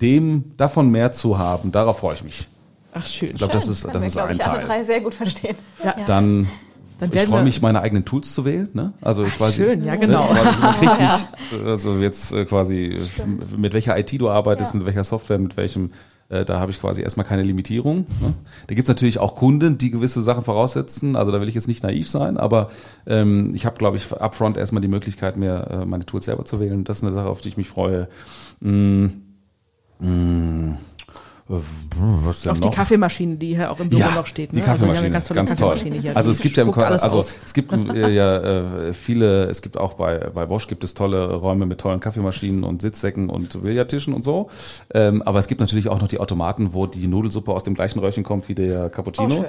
[0.00, 2.48] dem davon mehr zu haben, darauf freue ich mich.
[2.94, 3.32] Ach, schön.
[3.32, 4.66] Ich glaube, das ist, das wir, ist glaube ein ich, alle Teil.
[4.66, 5.56] drei sehr gut verstehen.
[5.84, 6.48] Ja, Dann,
[6.98, 8.70] Dann ich freue wir- mich, meine eigenen Tools zu wählen.
[8.72, 8.94] Ne?
[9.02, 10.32] Also quasi, schön, ja, genau.
[10.32, 10.40] Ne?
[10.40, 13.00] Quasi, man kriegt nicht, also jetzt äh, quasi, äh,
[13.58, 14.78] mit welcher IT du arbeitest, Ja.
[14.78, 15.90] mit welcher Software, mit welchem,
[16.30, 18.06] äh, da habe ich quasi erstmal keine Limitierung.
[18.20, 18.34] Ne?
[18.68, 21.16] Da gibt's natürlich auch Kunden, die gewisse Sachen voraussetzen.
[21.16, 22.70] Also da will ich jetzt nicht naiv sein, aber
[23.06, 26.60] ähm, ich habe, glaube ich, upfront erstmal die Möglichkeit, mir äh, meine Tools selber zu
[26.60, 26.84] wählen.
[26.84, 28.08] Das ist eine Sache, auf die ich mich freue.
[28.60, 29.06] Mm,
[29.98, 30.76] mm,
[31.50, 32.70] was denn Auf noch?
[32.70, 34.52] die Kaffeemaschine, die hier auch im Büro noch steht.
[34.52, 34.60] Ne?
[34.60, 35.74] Die Kaffeemaschine, Also haben eine ganz, toll.
[35.74, 37.34] Kaffeemaschine also es gibt ja im also aus.
[37.44, 38.36] es gibt äh, ja
[38.88, 42.62] äh, viele, es gibt auch bei bei Bosch gibt es tolle Räume mit tollen Kaffeemaschinen
[42.62, 44.48] und Sitzsäcken und Billardtischen und so.
[44.94, 47.98] Ähm, aber es gibt natürlich auch noch die Automaten, wo die Nudelsuppe aus dem gleichen
[47.98, 49.44] Röhrchen kommt wie der Cappuccino.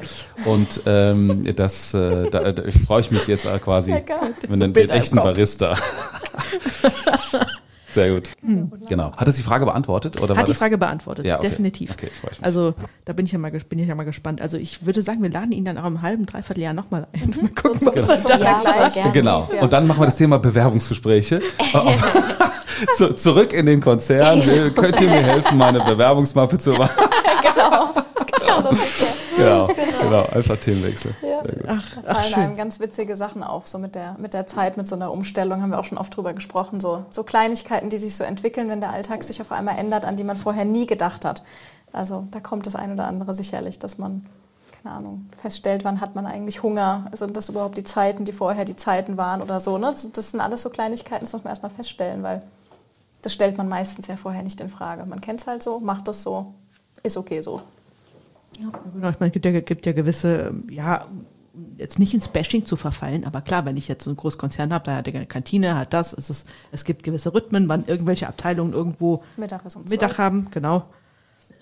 [0.46, 4.10] und ähm, das äh, da, da freue ich mich jetzt äh, quasi mit
[4.52, 5.16] einem Bild im echten.
[5.18, 5.78] Barista.
[7.92, 8.32] Sehr gut.
[8.88, 9.12] Genau.
[9.14, 10.54] Hat das die Frage beantwortet oder war Hat die?
[10.54, 11.50] Frage beantwortet, Ja, okay.
[11.50, 11.92] definitiv.
[11.92, 12.46] Okay, freu ich mich.
[12.46, 12.74] Also
[13.06, 14.42] da bin ich ja mal, bin ich ja mal gespannt.
[14.42, 17.30] Also ich würde sagen, wir laden ihn dann auch im halben, dreiviertel Jahr nochmal ein.
[17.42, 19.10] Mal gucken, was er Zum da.
[19.14, 19.48] Genau.
[19.60, 21.42] Und dann machen wir das Thema Bewerbungsgespräche.
[22.98, 24.42] Zu, zurück in den Konzern.
[24.76, 26.90] Könnt ihr mir helfen, meine Bewerbungsmappe zu machen?
[27.42, 27.94] Genau,
[29.38, 29.68] ja.
[29.68, 29.68] Genau,
[30.12, 30.30] genau.
[30.36, 31.16] Einfach Themenwechsel.
[31.22, 31.42] Ja.
[31.42, 31.64] Gut.
[31.64, 32.44] Da Ach, fallen schön.
[32.44, 35.62] einem ganz witzige Sachen auf, so mit der, mit der Zeit, mit so einer Umstellung,
[35.62, 36.80] haben wir auch schon oft drüber gesprochen.
[36.80, 40.16] So, so Kleinigkeiten, die sich so entwickeln, wenn der Alltag sich auf einmal ändert, an
[40.16, 41.44] die man vorher nie gedacht hat.
[41.94, 44.26] Also da kommt das ein oder andere sicherlich, dass man,
[44.82, 47.06] keine Ahnung, feststellt, wann hat man eigentlich Hunger?
[47.14, 49.78] Sind das überhaupt die Zeiten, die vorher die Zeiten waren oder so?
[49.78, 49.94] Ne?
[50.14, 52.44] Das sind alles so Kleinigkeiten, das muss man erstmal feststellen, weil
[53.22, 55.06] das stellt man meistens ja vorher nicht in Frage.
[55.08, 56.54] Man kennt es halt so, macht das so,
[57.04, 57.62] ist okay so.
[58.58, 61.08] Genau, ich meine, es gibt ja, gibt ja gewisse, ähm, ja,
[61.78, 64.96] jetzt nicht ins Bashing zu verfallen, aber klar, wenn ich jetzt einen Großkonzern habe, da
[64.98, 68.74] hat er eine Kantine, hat das, es, ist, es gibt gewisse Rhythmen, wann irgendwelche Abteilungen
[68.74, 70.18] irgendwo Mittag um Mittag 12.
[70.18, 70.86] haben, genau.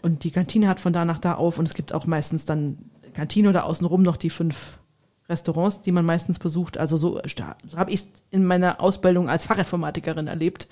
[0.01, 2.77] Und die Kantine hat von da nach da auf und es gibt auch meistens dann
[3.13, 4.77] Kantine oder außenrum noch die fünf
[5.27, 6.77] Restaurants, die man meistens besucht.
[6.77, 7.21] Also so,
[7.65, 10.67] so habe ich es in meiner Ausbildung als Fachinformatikerin erlebt.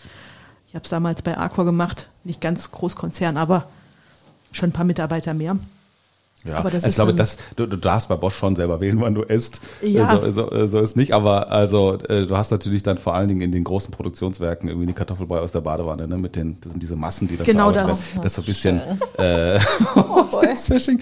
[0.68, 3.70] Ich habe es damals bei Arcor gemacht, nicht ganz Großkonzern, aber
[4.52, 5.58] schon ein paar Mitarbeiter mehr.
[6.46, 9.02] Ja, Aber das ich ist glaube, das, du, du darfst bei Bosch schon selber wählen,
[9.02, 9.60] wann du isst.
[9.82, 10.18] Ja.
[10.18, 13.42] So, so, so ist nicht, aber also äh, du hast natürlich dann vor allen Dingen
[13.42, 16.18] in den großen Produktionswerken irgendwie die Kartoffelbrei aus der Badewanne, ne?
[16.18, 18.14] Mit den, das sind diese Massen, die da Genau das.
[18.14, 18.22] werden.
[18.22, 18.82] Das ist so ein bisschen
[19.18, 19.60] äh,
[20.56, 21.00] Fishing?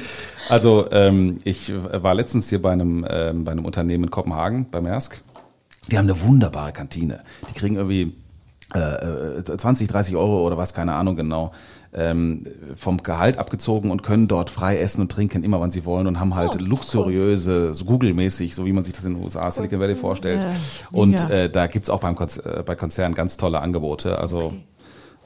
[0.50, 4.82] Also ähm, ich war letztens hier bei einem, ähm, bei einem Unternehmen in Kopenhagen, bei
[4.82, 5.22] Maersk.
[5.92, 7.22] Die haben eine wunderbare Kantine.
[7.50, 8.16] Die kriegen irgendwie
[8.74, 11.52] äh, äh, 20, 30 Euro oder was, keine Ahnung genau,
[11.96, 16.08] ähm, vom Gehalt abgezogen und können dort frei essen und trinken, immer wann sie wollen
[16.08, 19.80] und haben halt luxuriöse, so Google-mäßig, so wie man sich das in den USA, Silicon
[19.80, 20.44] Valley vorstellt.
[20.44, 24.20] Ja, und äh, da gibt's auch beim Konz äh, bei Konzernen ganz tolle Angebote.
[24.20, 24.54] Also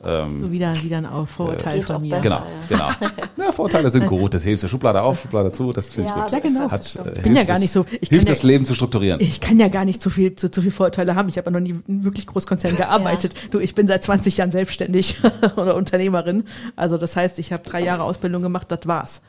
[0.03, 2.17] ähm, So wieder, wieder ein Vorurteil Geht von mir.
[2.17, 2.43] besser.
[2.69, 3.11] genau, genau.
[3.45, 4.33] Ja, Vorteile sind gut.
[4.33, 5.71] Das hilft der Schublade auf, Schublade zu.
[5.73, 6.31] Das finde ich Ja, gut.
[6.31, 6.71] so Ja, genau.
[6.71, 8.73] Hat, äh, Ich bin ja hilft gar nicht so- ich hilft ja- das Leben zu
[8.75, 9.19] strukturieren.
[9.21, 11.29] Ich kann ja gar nicht zu viel, zu, zu viel Vorteile haben.
[11.29, 13.33] Ich habe ja noch nie in wirklich Großkonzern gearbeitet.
[13.51, 15.17] Du, ich bin seit 20 Jahren selbstständig
[15.57, 16.43] oder Unternehmerin.
[16.75, 19.21] Also das heißt, ich habe drei Jahre Ausbildung gemacht, das war's.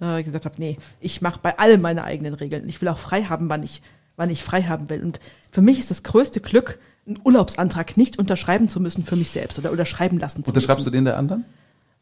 [0.00, 2.68] Da habe ich gesagt habe, nee, ich mache bei allem meine eigenen Regeln.
[2.68, 3.82] Ich will auch frei haben, wann ich,
[4.16, 5.02] wann ich frei haben will.
[5.02, 5.20] Und
[5.52, 9.58] für mich ist das größte Glück, einen Urlaubsantrag nicht unterschreiben zu müssen für mich selbst
[9.58, 11.04] oder unterschreiben lassen zu Unterschreibst du müssen.
[11.04, 11.44] den der anderen?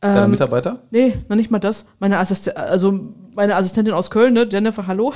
[0.01, 0.78] Deiner Ähm, Mitarbeiter?
[0.90, 1.84] Nee, noch nicht mal das.
[1.98, 3.01] Meine Assistent, also
[3.34, 5.12] meine Assistentin aus Köln, ne, Jennifer, hallo.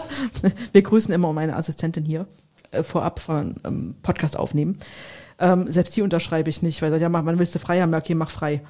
[0.72, 2.26] Wir grüßen immer meine Assistentin hier
[2.70, 4.78] äh, vorab von ähm, Podcast aufnehmen.
[5.38, 7.92] Ähm, selbst die unterschreibe ich nicht, weil ja, mach, wann willst du frei haben?
[7.92, 8.62] Ja, okay, mach frei.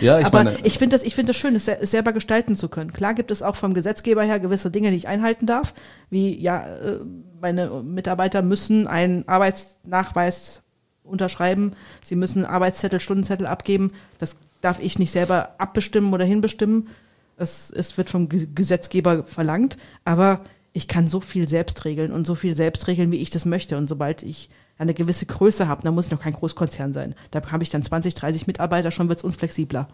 [0.00, 2.12] Ja, ich Aber meine, ich finde das, ich finde das schön, es, se- es selber
[2.12, 2.92] gestalten zu können.
[2.92, 5.74] Klar gibt es auch vom Gesetzgeber her gewisse Dinge, die ich einhalten darf,
[6.10, 6.98] wie ja, äh,
[7.40, 10.62] meine Mitarbeiter müssen einen Arbeitsnachweis
[11.04, 11.72] unterschreiben,
[12.02, 13.92] sie müssen Arbeitszettel, Stundenzettel abgeben.
[14.18, 16.88] Das darf ich nicht selber abbestimmen oder hinbestimmen.
[17.36, 22.26] Es, es wird vom Ge- Gesetzgeber verlangt, aber ich kann so viel selbst regeln und
[22.26, 23.76] so viel selbst regeln, wie ich das möchte.
[23.76, 24.50] Und sobald ich
[24.80, 27.14] eine gewisse Größe habe, dann muss ich noch kein Großkonzern sein.
[27.30, 29.88] Da habe ich dann 20, 30 Mitarbeiter, schon wird's unflexibler.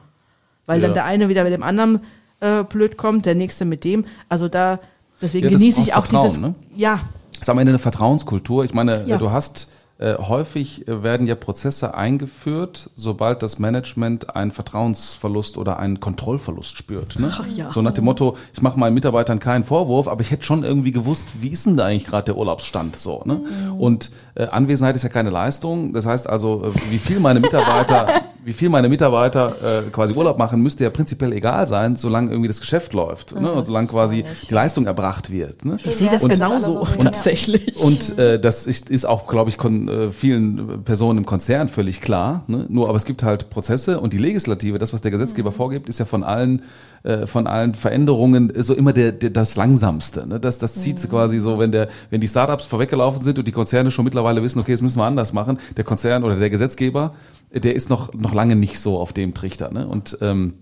[0.65, 0.87] Weil Ja.
[0.87, 2.01] dann der eine wieder mit dem anderen
[2.41, 4.05] äh, blöd kommt, der nächste mit dem.
[4.29, 4.79] Also da,
[5.21, 6.55] deswegen Ja, das genieße ich auch Vertrauen, dieses, ne?
[6.77, 7.01] ja,
[7.41, 8.65] ist am Ende eine Vertrauenskultur.
[8.65, 9.17] Ich meine, Ja.
[9.19, 9.71] du hast
[10.05, 17.19] häufig äh, werden ja Prozesse eingeführt, sobald das Management einen Vertrauensverlust oder einen Kontrollverlust spürt.
[17.19, 17.31] Ne?
[17.33, 17.71] Ach ja.
[17.71, 20.93] So nach dem Motto, ich mache meinen Mitarbeitern keinen Vorwurf, aber ich hätte schon irgendwie
[20.93, 23.23] gewusst, wie ist denn da eigentlich gerade der Urlaubsstand so.
[23.25, 23.41] Ne?
[23.79, 25.95] Und äh, Anwesenheit ist ja keine Leistung.
[25.95, 30.39] Das heißt also, äh, wie viel meine Mitarbeiter, wie viel meine Mitarbeiter äh, quasi Urlaub
[30.39, 33.51] machen, müsste ja prinzipiell egal sein, solange irgendwie das Geschäft läuft, ne?
[33.51, 35.65] und solange quasi die Leistung erbracht wird.
[35.65, 35.77] Ne?
[35.83, 36.95] ich sehe das Und- genauso ja.
[37.01, 37.77] tatsächlich.
[37.83, 42.01] Und äh, das ist, ist auch, glaube ich, kon, äh, vielen Personen im Konzern völlig
[42.01, 42.45] klar.
[42.47, 42.67] Ne?
[42.69, 45.99] Nur, aber es gibt halt Prozesse und die Legislative, das, was der Gesetzgeber vorgibt, ist
[45.99, 46.63] ja von allen
[47.07, 50.27] äh, von allen Veränderungen so immer der, der das langsamste.
[50.27, 50.41] Ne?
[50.41, 53.53] Das, das zieht sie quasi so, wenn der, wenn die Startups vorweggelaufen sind und die
[53.53, 55.59] Konzerne schon mittlerweile wissen, okay, das müssen wir anders machen.
[55.77, 57.15] Der Konzern oder der Gesetzgeber,
[57.53, 59.73] der ist noch noch lange nicht so auf dem Trichter.
[59.73, 59.87] Ne?
[59.87, 60.55] Und ähm,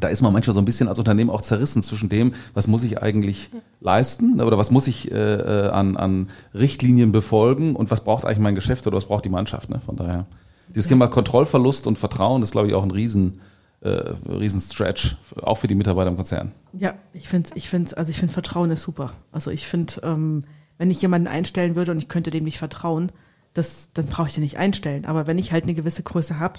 [0.00, 2.82] da ist man manchmal so ein bisschen als Unternehmen auch zerrissen zwischen dem, was muss
[2.82, 8.04] ich eigentlich leisten oder was muss ich äh, äh, an, an Richtlinien befolgen und was
[8.04, 9.68] braucht eigentlich mein Geschäft oder was braucht die Mannschaft.
[9.70, 9.80] Ne?
[9.80, 10.26] Von daher,
[10.68, 13.40] dieses Thema Kontrollverlust und Vertrauen ist, glaube ich, auch ein riesen,
[13.80, 13.90] äh,
[14.28, 16.52] riesen Stretch, auch für die Mitarbeiter im Konzern.
[16.72, 19.12] Ja, ich finde, ich finde, also ich finde Vertrauen ist super.
[19.30, 20.44] Also ich finde, ähm,
[20.78, 23.12] wenn ich jemanden einstellen würde und ich könnte dem nicht vertrauen,
[23.54, 25.06] das, dann brauche ich den nicht einstellen.
[25.06, 26.58] Aber wenn ich halt eine gewisse Größe habe,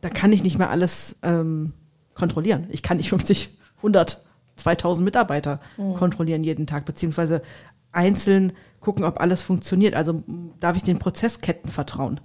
[0.00, 1.72] da kann ich nicht mehr alles ähm,
[2.14, 2.66] kontrollieren.
[2.70, 4.24] Ich kann nicht 50, 100,
[4.56, 5.60] 2000 Mitarbeiter
[5.96, 7.42] kontrollieren jeden Tag, beziehungsweise
[7.90, 9.94] einzeln gucken, ob alles funktioniert.
[9.94, 10.22] Also
[10.60, 12.20] darf ich den Prozessketten vertrauen.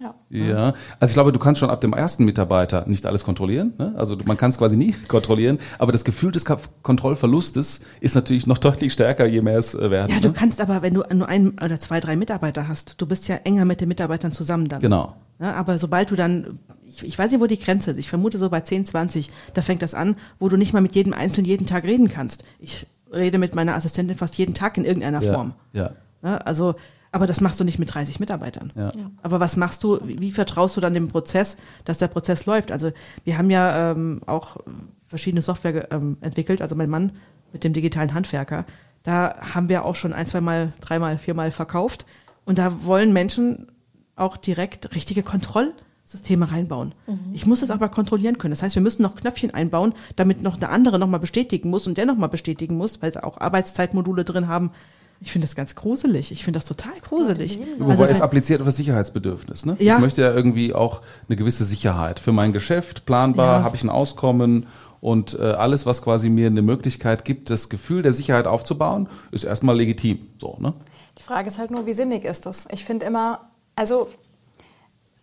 [0.00, 0.14] Ja.
[0.30, 3.74] Ja, also ich glaube, du kannst schon ab dem ersten Mitarbeiter nicht alles kontrollieren.
[3.78, 3.94] Ne?
[3.96, 8.58] Also man kann es quasi nie kontrollieren, aber das Gefühl des Kontrollverlustes ist natürlich noch
[8.68, 10.12] deutlich stärker, je mehr es äh, werden.
[10.12, 10.34] Ja, du ne?
[10.34, 13.64] kannst aber, wenn du nur ein oder zwei, drei Mitarbeiter hast, du bist ja enger
[13.64, 14.80] mit den Mitarbeitern zusammen dann.
[14.80, 15.16] Genau.
[15.40, 18.38] Ja, aber sobald du dann, ich, ich weiß nicht, wo die Grenze ist, ich vermute
[18.38, 21.46] so bei 10, 20, da fängt das an, wo du nicht mal mit jedem Einzelnen
[21.46, 22.44] jeden Tag reden kannst.
[22.58, 25.54] Ich rede mit meiner Assistentin fast jeden Tag in irgendeiner Ja, Form.
[25.72, 25.90] ja.
[26.22, 26.74] Ja, also,
[27.12, 28.72] aber das machst du nicht mit 30 Mitarbeitern.
[28.76, 28.92] Ja.
[29.22, 32.72] Aber was machst du, wie, wie vertraust du dann dem Prozess, dass der Prozess läuft?
[32.72, 32.92] Also
[33.24, 34.58] wir haben ja ähm, auch
[35.06, 37.12] verschiedene Software ähm, entwickelt, also mein Mann
[37.52, 38.66] mit dem digitalen Handwerker,
[39.02, 42.04] da haben wir auch schon ein, zwei Mal, dreimal, viermal verkauft
[42.44, 43.68] und da wollen Menschen
[44.16, 46.94] auch direkt richtige Kontrollsysteme reinbauen.
[47.32, 48.52] Ich muss es aber kontrollieren können.
[48.52, 51.96] Das heißt, wir müssen noch Knöpfchen einbauen, damit noch der andere nochmal bestätigen muss und
[51.96, 54.72] der nochmal bestätigen muss, weil sie auch Arbeitszeitmodule drin haben.
[55.20, 56.30] Ich finde das ganz gruselig.
[56.30, 57.58] Ich finde das total gruselig.
[57.78, 59.66] Wobei Also, es appliziert auf das Sicherheitsbedürfnis.
[59.66, 59.76] Ne?
[59.80, 59.96] Ja.
[59.96, 63.64] Ich möchte ja irgendwie auch eine gewisse Sicherheit für mein Geschäft, planbar, Ja.
[63.64, 64.66] habe ich ein Auskommen
[65.00, 69.44] und äh, alles, was quasi mir eine Möglichkeit gibt, das Gefühl der Sicherheit aufzubauen, ist
[69.44, 70.20] erstmal legitim.
[70.40, 70.74] So, ne?
[71.18, 72.68] Die Frage ist halt nur, wie sinnig ist das?
[72.70, 73.40] Ich finde immer,
[73.74, 74.08] also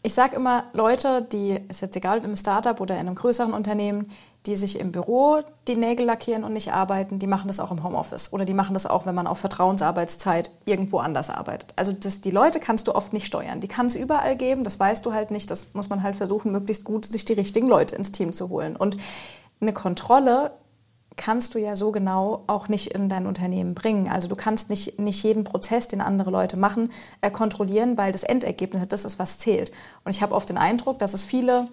[0.05, 4.11] ich sage immer, Leute, die, ist jetzt egal, im Startup oder in einem größeren Unternehmen,
[4.45, 7.83] die sich im Büro die Nägel lackieren und nicht arbeiten, die machen das auch im
[7.83, 8.31] Homeoffice.
[8.31, 11.73] Oder die machen das auch, wenn man auf Vertrauensarbeitszeit irgendwo anders arbeitet.
[11.75, 13.61] Also das, die Leute kannst du oft nicht steuern.
[13.61, 15.49] Die kann es überall geben, das weißt du halt nicht.
[15.49, 18.75] Das muss man halt versuchen, möglichst gut sich die richtigen Leute ins Team zu holen.
[18.75, 18.97] Und
[19.59, 20.51] eine Kontrolle
[21.17, 24.09] kannst du ja so genau auch nicht in dein Unternehmen bringen.
[24.09, 26.91] Also du kannst nicht, nicht jeden Prozess, den andere Leute machen,
[27.21, 29.71] äh, kontrollieren, weil das Endergebnis, das ist, was zählt.
[30.03, 31.67] Und ich habe oft den Eindruck, dass es viele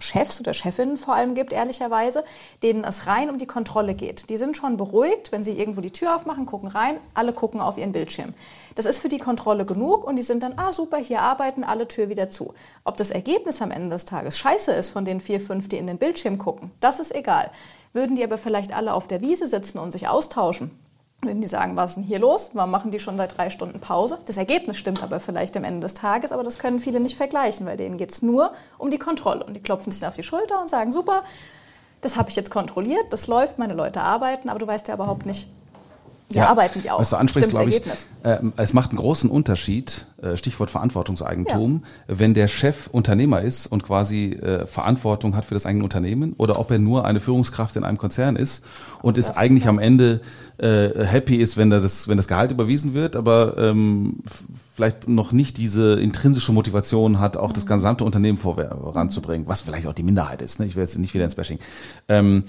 [0.00, 2.24] Chefs oder Chefinnen vor allem gibt, ehrlicherweise,
[2.62, 4.30] denen es rein um die Kontrolle geht.
[4.30, 7.78] Die sind schon beruhigt, wenn sie irgendwo die Tür aufmachen, gucken rein, alle gucken auf
[7.78, 8.32] ihren Bildschirm.
[8.74, 11.88] Das ist für die Kontrolle genug und die sind dann, ah super, hier arbeiten alle
[11.88, 12.54] Tür wieder zu.
[12.84, 15.86] Ob das Ergebnis am Ende des Tages scheiße ist von den vier, fünf, die in
[15.86, 17.50] den Bildschirm gucken, das ist egal.
[17.92, 20.70] Würden die aber vielleicht alle auf der Wiese sitzen und sich austauschen,
[21.22, 22.50] wenn die sagen, was ist denn hier los?
[22.52, 24.18] Warum machen die schon seit drei Stunden Pause?
[24.26, 27.66] Das Ergebnis stimmt aber vielleicht am Ende des Tages, aber das können viele nicht vergleichen,
[27.66, 29.44] weil denen geht es nur um die Kontrolle.
[29.44, 31.22] Und die klopfen sich dann auf die Schulter und sagen, super,
[32.00, 35.26] das habe ich jetzt kontrolliert, das läuft, meine Leute arbeiten, aber du weißt ja überhaupt
[35.26, 35.48] nicht,
[36.30, 37.00] wie arbeiten die auch.
[37.00, 37.80] Was du ansprichst, glaube ich,
[38.22, 43.82] äh, es macht einen großen Unterschied, äh, Stichwort Verantwortungseigentum, wenn der Chef Unternehmer ist und
[43.82, 47.84] quasi äh, Verantwortung hat für das eigene Unternehmen oder ob er nur eine Führungskraft in
[47.84, 48.62] einem Konzern ist
[49.00, 50.20] und ist eigentlich am Ende
[50.58, 54.18] äh, happy ist, wenn er das, wenn das Gehalt überwiesen wird, aber ähm,
[54.74, 59.94] vielleicht noch nicht diese intrinsische Motivation hat, auch das gesamte Unternehmen voranzubringen, was vielleicht auch
[59.94, 60.60] die Minderheit ist.
[60.60, 60.66] Ne?
[60.66, 61.58] Ich will jetzt nicht wieder ins Bashing.
[62.08, 62.44] Ähm,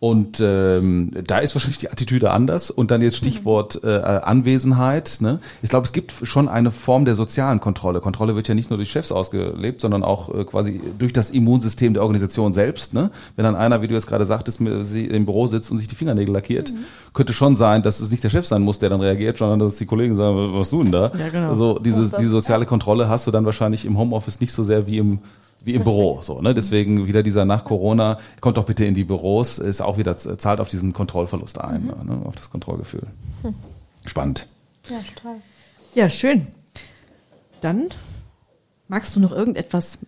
[0.00, 2.70] Und ähm, da ist wahrscheinlich die Attitüde anders.
[2.70, 5.16] Und dann jetzt Stichwort äh, Anwesenheit.
[5.20, 5.40] Ne?
[5.60, 8.00] Ich glaube, es gibt schon eine Form der sozialen Kontrolle.
[8.00, 11.94] Kontrolle wird ja nicht nur durch Chefs ausgelebt, sondern auch äh, quasi durch das Immunsystem
[11.94, 12.94] der Organisation selbst.
[12.94, 13.10] Ne?
[13.34, 16.32] Wenn dann einer, wie du jetzt gerade sagtest, im Büro sitzt und sich die Fingernägel
[16.32, 16.84] lackiert, mhm.
[17.12, 19.78] könnte schon sein, dass es nicht der Chef sein muss, der dann reagiert, sondern dass
[19.78, 21.10] die Kollegen sagen, was tun da?
[21.18, 21.50] Ja, genau.
[21.50, 24.98] Also diese, diese soziale Kontrolle hast du dann wahrscheinlich im Homeoffice nicht so sehr wie
[24.98, 25.18] im
[25.64, 26.20] wie im Büro.
[26.22, 26.54] So, ne?
[26.54, 30.60] Deswegen wieder dieser nach Corona, kommt doch bitte in die Büros, ist auch wieder, zahlt
[30.60, 32.06] auf diesen Kontrollverlust ein, mhm.
[32.06, 32.22] ne?
[32.24, 33.06] auf das Kontrollgefühl.
[33.42, 33.54] Hm.
[34.06, 34.46] Spannend.
[34.88, 35.36] Ja, total.
[35.94, 36.46] Ja, schön.
[37.60, 37.88] Dann
[38.88, 39.98] magst du noch irgendetwas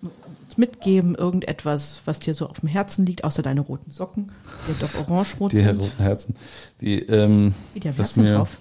[0.57, 4.31] mitgeben, irgendetwas, was dir so auf dem Herzen liegt, außer deine roten Socken,
[4.69, 5.63] die doch orange-rot sind.
[5.63, 6.37] Die roten Herzen.
[6.81, 8.59] Die, ähm, Wie, die Herzen drauf.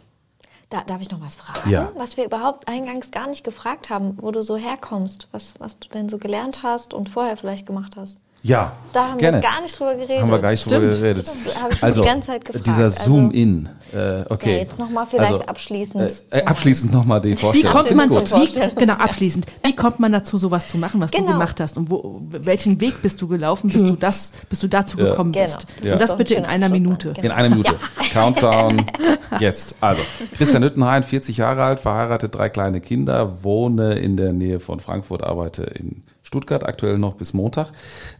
[0.70, 1.70] Da, darf ich noch was fragen?
[1.70, 1.92] Ja.
[1.96, 5.90] Was wir überhaupt eingangs gar nicht gefragt haben, wo du so herkommst, was, was du
[5.90, 8.20] denn so gelernt hast und vorher vielleicht gemacht hast.
[8.42, 9.38] Ja, da haben gerne.
[9.38, 10.22] wir gar nicht drüber geredet.
[10.22, 10.82] Haben wir gar nicht Stimmt.
[10.82, 11.32] drüber geredet.
[11.72, 12.68] ich also, die ganze Zeit gefragt.
[12.68, 14.54] dieser also Zoom-In, äh, okay.
[14.54, 16.26] Ja, jetzt nochmal vielleicht also, abschließend.
[16.32, 17.74] Äh, abschließend nochmal die Vorstellung.
[17.74, 19.46] Wie kommt man so, wie, genau, abschließend.
[19.66, 21.28] Wie kommt man dazu, sowas zu machen, was genau.
[21.28, 21.78] du gemacht hast?
[21.78, 25.44] Und wo, welchen Weg bist du gelaufen, bis du das, bis du dazu gekommen ja.
[25.44, 25.66] bist?
[25.82, 25.94] Genau.
[25.94, 27.14] Und das bitte in einer Minute.
[27.14, 27.26] Genau.
[27.26, 27.76] In einer Minute.
[28.12, 28.86] Countdown,
[29.40, 29.76] jetzt.
[29.82, 30.02] Also,
[30.38, 35.24] Christian Hüttenhain, 40 Jahre alt, verheiratet, drei kleine Kinder, wohne in der Nähe von Frankfurt,
[35.24, 37.72] arbeite in Stuttgart, aktuell noch bis Montag.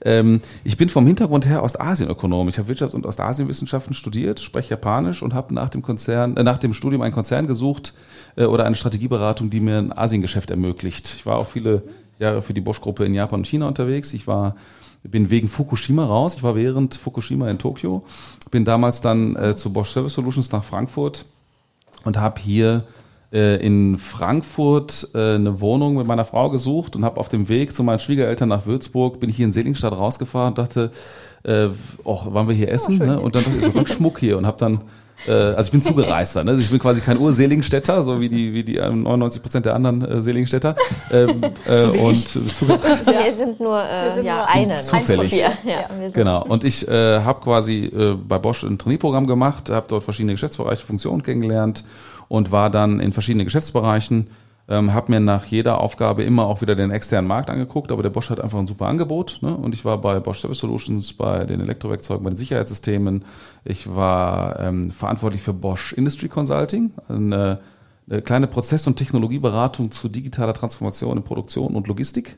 [0.02, 2.50] Ähm, ich bin vom Hintergrund her Ostasienökonom.
[2.50, 6.58] Ich habe Wirtschafts- und Ostasienwissenschaften studiert, spreche Japanisch und habe nach dem Konzern, äh, nach
[6.58, 7.94] dem Studium einen Konzern gesucht
[8.36, 11.14] äh, oder eine Strategieberatung, die mir ein Asiengeschäft ermöglicht.
[11.18, 11.84] Ich war auch viele
[12.18, 14.12] Jahre für die Bosch-Gruppe in Japan und China unterwegs.
[14.14, 14.56] Ich war
[15.04, 16.36] bin wegen Fukushima raus.
[16.36, 18.04] Ich war während Fukushima in Tokio,
[18.50, 21.26] bin damals dann äh, zu Bosch Service Solutions nach Frankfurt
[22.06, 22.86] und habe hier
[23.32, 27.74] äh, in Frankfurt äh, eine Wohnung mit meiner Frau gesucht und habe auf dem Weg
[27.74, 30.92] zu meinen Schwiegereltern nach Würzburg, bin ich hier in Seligenstadt rausgefahren und dachte,
[31.44, 31.70] äh,
[32.04, 33.00] och, wollen wir hier essen?
[33.02, 33.20] Oh, ne?
[33.20, 34.82] Und dann dachte ich, so ganz Schmuck hier und habe dann
[35.28, 36.52] äh, also ich bin Zugereister, ne?
[36.52, 40.04] Also ich bin quasi kein Ur-Seligenstädter, so wie die, wie die 99 Prozent der anderen
[40.04, 40.76] äh, Seligenstädter.
[41.12, 42.36] Ähm, äh, so und
[43.06, 45.34] wir sind nur, äh, wir sind ja, nur eine, zufällig.
[45.34, 45.52] Ja,
[46.14, 46.46] genau.
[46.46, 50.86] Und ich äh, habe quasi äh, bei Bosch ein Trainierprogramm gemacht, habe dort verschiedene Geschäftsbereiche,
[50.86, 51.84] Funktionen kennengelernt
[52.30, 54.30] und war dann in verschiedenen Geschäftsbereichen.
[54.70, 58.12] Ähm, habe mir nach jeder Aufgabe immer auch wieder den externen Markt angeguckt, aber der
[58.12, 59.40] Bosch hat einfach ein super Angebot.
[59.42, 59.54] Ne?
[59.54, 63.26] Und ich war bei Bosch Service Solutions, bei den Elektrowerkzeugen, bei den Sicherheitssystemen.
[63.66, 67.60] Ich war ähm, verantwortlich für Bosch Industry Consulting, eine,
[68.08, 72.38] eine kleine Prozess- und Technologieberatung zu digitaler Transformation in Produktion und Logistik.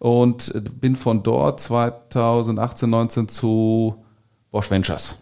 [0.00, 3.94] Und bin von dort 2018, 19 zu
[4.50, 5.18] Bosch Ventures.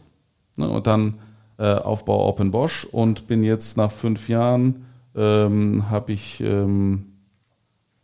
[0.57, 0.71] Ne?
[0.71, 1.30] Und dann äh,
[1.65, 7.13] Aufbau Open Bosch und bin jetzt nach fünf Jahren, ähm, habe ich, ähm,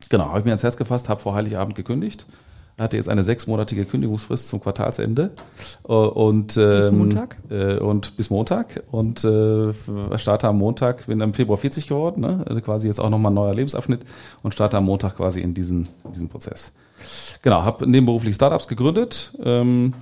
[0.09, 2.27] genau, habe ich mir ans Herz gefasst, habe vor Heiligabend gekündigt
[2.79, 5.31] hatte jetzt eine sechsmonatige Kündigungsfrist zum Quartalsende
[5.89, 9.73] äh, und ähm, bis Montag äh, und bis Montag und äh,
[10.19, 12.45] starte am Montag bin im Februar 40 geworden ne?
[12.47, 14.01] Also quasi jetzt auch nochmal ein neuer Lebensabschnitt
[14.43, 16.73] und starte am Montag quasi in diesen in diesen Prozess
[17.41, 19.95] genau habe nebenberuflich Startups gegründet ähm,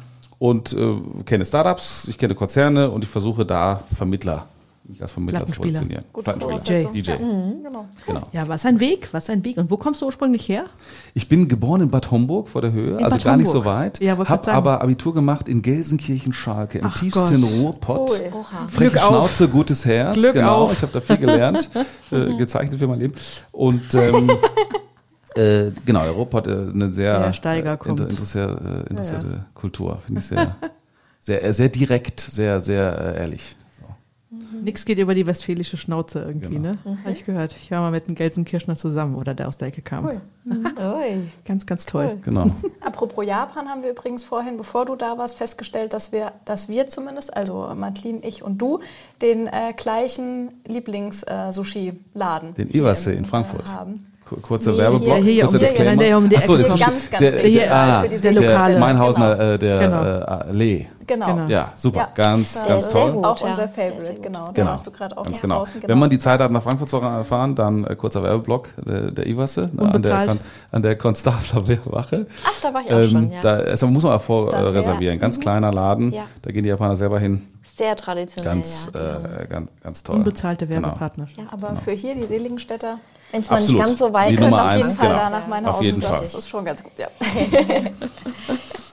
[0.45, 4.47] und äh, kenne Startups, ich kenne Konzerne und ich versuche da Vermittler
[4.87, 6.05] mich als Vermittler zu positionieren.
[6.15, 6.93] DJ.
[6.93, 7.11] DJ.
[7.13, 7.19] Ja.
[7.19, 7.87] Mhm, genau.
[8.07, 8.23] genau.
[8.31, 9.57] Ja, was ein Weg, was ein Weg.
[9.57, 10.67] Und wo kommst du ursprünglich her?
[11.15, 13.39] Ich bin geboren in Bad Homburg vor der Höhe, in also Bad gar Homburg.
[13.39, 14.01] nicht so weit.
[14.01, 17.51] Ja, habe aber Abitur gemacht in Gelsenkirchen-Schalke, im Ach tiefsten Gott.
[17.51, 18.11] Ruhrpott.
[18.31, 19.51] Oh, Freche Glück Schnauze, auf.
[19.51, 20.15] gutes Herz.
[20.19, 20.75] Glück genau, auf.
[20.75, 21.71] ich habe da viel gelernt,
[22.11, 23.15] äh, gezeichnet für mein Leben.
[23.51, 24.31] Und ähm,
[25.37, 29.47] Äh, genau, Europa hat äh, eine sehr äh, inter, interessierte, äh, interessierte ja, ja.
[29.55, 30.57] Kultur, finde ich sehr,
[31.21, 33.57] sehr, sehr direkt, sehr, sehr ehrlich.
[33.81, 33.85] So.
[34.31, 34.63] Mhm.
[34.63, 36.71] Nix geht über die westfälische Schnauze irgendwie, genau.
[36.71, 36.79] ne?
[36.85, 36.99] Mhm.
[37.01, 37.57] Habe ich gehört.
[37.57, 40.07] Ich war mal mit einem Gelsenkirchner zusammen, oder der aus der Ecke kam.
[40.07, 40.21] Cool.
[40.45, 41.31] Mhm.
[41.45, 42.11] ganz, ganz toll.
[42.13, 42.19] Cool.
[42.23, 42.47] Genau.
[42.81, 46.87] Apropos Japan haben wir übrigens vorhin, bevor du da warst, festgestellt, dass wir, dass wir
[46.87, 48.79] zumindest, also Madeline, ich und du,
[49.21, 55.59] den äh, gleichen Lieblings-Sushi-Laden den Iwase in, in Frankfurt haben kurzer nee, Werbeblock, hier, kurzer
[55.59, 56.03] hier, Disclaimer.
[56.03, 58.79] Der, um die Achso, das ist ganz, ganz der, hier, ah, für diese Lokale.
[58.79, 59.53] Meinhausener, genau.
[59.53, 60.03] äh, der genau.
[60.03, 60.87] äh, Allee.
[61.07, 61.27] Genau.
[61.27, 61.49] genau.
[61.49, 63.11] Ja, super, ja, ganz, ganz toll.
[63.11, 64.51] Ist auch unser Favorite, genau.
[64.55, 64.71] genau.
[64.71, 65.59] hast du gerade auch ganz genau.
[65.59, 65.89] Draußen, genau.
[65.93, 69.27] Wenn man die Zeit hat, nach Frankfurt zu fahren, dann äh, kurzer Werbeblock der, der
[69.27, 70.37] Iwasse ne, an der,
[70.71, 72.27] an der Konstabler Wache.
[72.45, 73.41] Ach, da war ich auch ähm, schon, ja.
[73.41, 75.17] Da also muss man auch vorreservieren.
[75.17, 75.43] Äh, ganz mhm.
[75.43, 76.25] kleiner Laden, ja.
[76.43, 77.47] da gehen die Japaner selber hin.
[77.77, 79.17] Sehr traditionell, ganz, ja.
[79.41, 80.17] Äh, ganz, ganz toll.
[80.17, 81.39] Unbezahlte Werbepartnerschaft.
[81.39, 82.99] Ja, aber für hier die Seligenstädter
[83.35, 85.21] wenn es mal nicht ganz so weit ist, auf jeden Fall genau.
[85.21, 86.21] da nach meiner Auf jeden das Fall.
[86.21, 87.09] Das ist schon ganz gut, ja.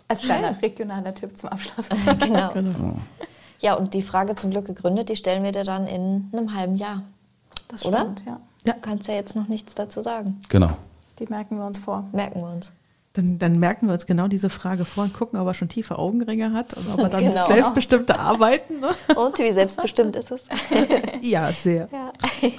[0.08, 1.89] Als kleiner regionaler Tipp zum Abschluss.
[2.20, 2.52] genau.
[2.52, 2.96] genau.
[3.60, 6.76] Ja, und die Frage zum Glück gegründet, die stellen wir dir dann in einem halben
[6.76, 7.04] Jahr.
[7.68, 8.00] Das Oder?
[8.00, 8.39] stimmt, ja.
[8.66, 10.42] Du kannst ja jetzt noch nichts dazu sagen.
[10.50, 10.72] Genau.
[11.20, 12.06] Die merken wir uns vor.
[12.12, 12.72] Merken wir uns.
[13.14, 15.99] Dann, dann merken wir uns genau diese Frage vor und gucken, ob er schon tiefe
[15.99, 17.45] Augenringe hat und ob er dann Genau.
[17.45, 18.80] selbstbestimmte Arbeiten.
[18.80, 18.89] Ne?
[19.16, 20.45] Und wie selbstbestimmt ist es?
[21.22, 21.89] Ja, sehr.
[21.91, 22.14] Ja.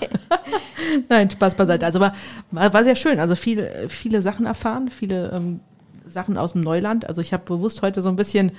[1.08, 1.86] Nein, Spaß beiseite.
[1.86, 2.12] Also war,
[2.50, 3.18] war, sehr schön.
[3.18, 5.60] Also viele, viele Sachen erfahren, viele ähm,
[6.06, 7.08] Sachen aus dem Neuland.
[7.08, 8.52] Also ich habe bewusst heute so ein bisschen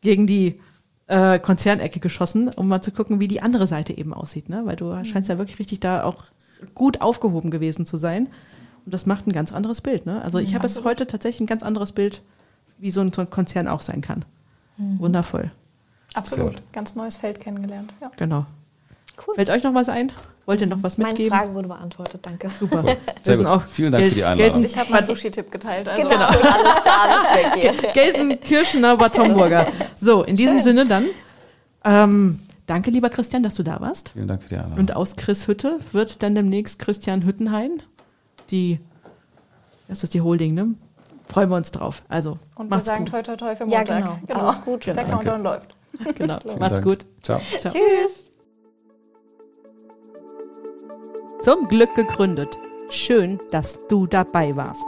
[0.00, 0.60] gegen die
[1.06, 4.48] äh, Konzernecke geschossen, um mal zu gucken, wie die andere Seite eben aussieht.
[4.48, 4.62] Ne?
[4.64, 6.24] Weil du scheinst ja wirklich richtig da auch
[6.74, 8.28] gut aufgehoben gewesen zu sein.
[8.88, 10.06] Und das macht ein ganz anderes Bild.
[10.06, 10.22] Ne?
[10.22, 12.22] Also ich habe jetzt heute tatsächlich ein ganz anderes Bild,
[12.78, 14.24] wie so ein, so ein Konzern auch sein kann.
[14.78, 15.50] Wundervoll.
[16.14, 16.52] Absolut.
[16.52, 17.92] Sehr Ganz neues Feld kennengelernt.
[18.00, 18.10] Ja.
[18.16, 18.46] Genau.
[19.26, 19.34] Cool.
[19.34, 20.10] Fällt euch noch was ein?
[20.46, 21.36] Wollt ihr noch was Meine mitgeben?
[21.36, 22.50] Frage wurde beantwortet, danke.
[22.58, 22.82] Super.
[22.84, 23.62] Sehr Wir sind gut.
[23.68, 24.62] Vielen Dank für die Einladung.
[24.62, 25.86] Gelsen, Ich habe meinen Sushi-Tipp geteilt.
[25.86, 26.42] Also Genau, alles,
[27.54, 27.92] alles.
[27.92, 29.66] Gelsenkirchener Bad Homburger.
[30.00, 31.08] So, in diesem Sinne dann.
[31.84, 34.12] Ähm, danke, lieber Christian, dass du da warst.
[34.14, 34.78] Vielen Dank für die Einladung.
[34.78, 37.82] Und aus Chris Hütte wird dann demnächst Christian Hüttenhain.
[38.50, 38.80] Die,
[39.88, 40.74] das ist die Holding, ne?
[41.28, 42.02] Freuen wir uns drauf.
[42.08, 43.12] Also, Und wir macht's sagen gut.
[43.12, 44.20] toi toi toi für Ja, Montag.
[44.26, 44.40] genau.
[44.46, 44.86] Alles gut.
[44.86, 45.08] Der Genau.
[45.16, 45.76] Countdown läuft.
[46.14, 46.38] Genau.
[46.58, 47.04] Macht's gut.
[47.22, 47.40] Ciao.
[47.58, 47.72] Ciao.
[47.72, 48.24] Tschüss.
[51.40, 52.58] Zum Glück gegründet.
[52.90, 54.86] Schön, dass du dabei warst.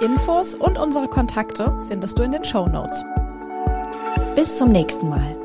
[0.00, 3.04] Infos und unsere Kontakte findest du in den Show Notes.
[4.34, 5.36] Bis zum nächsten Mal.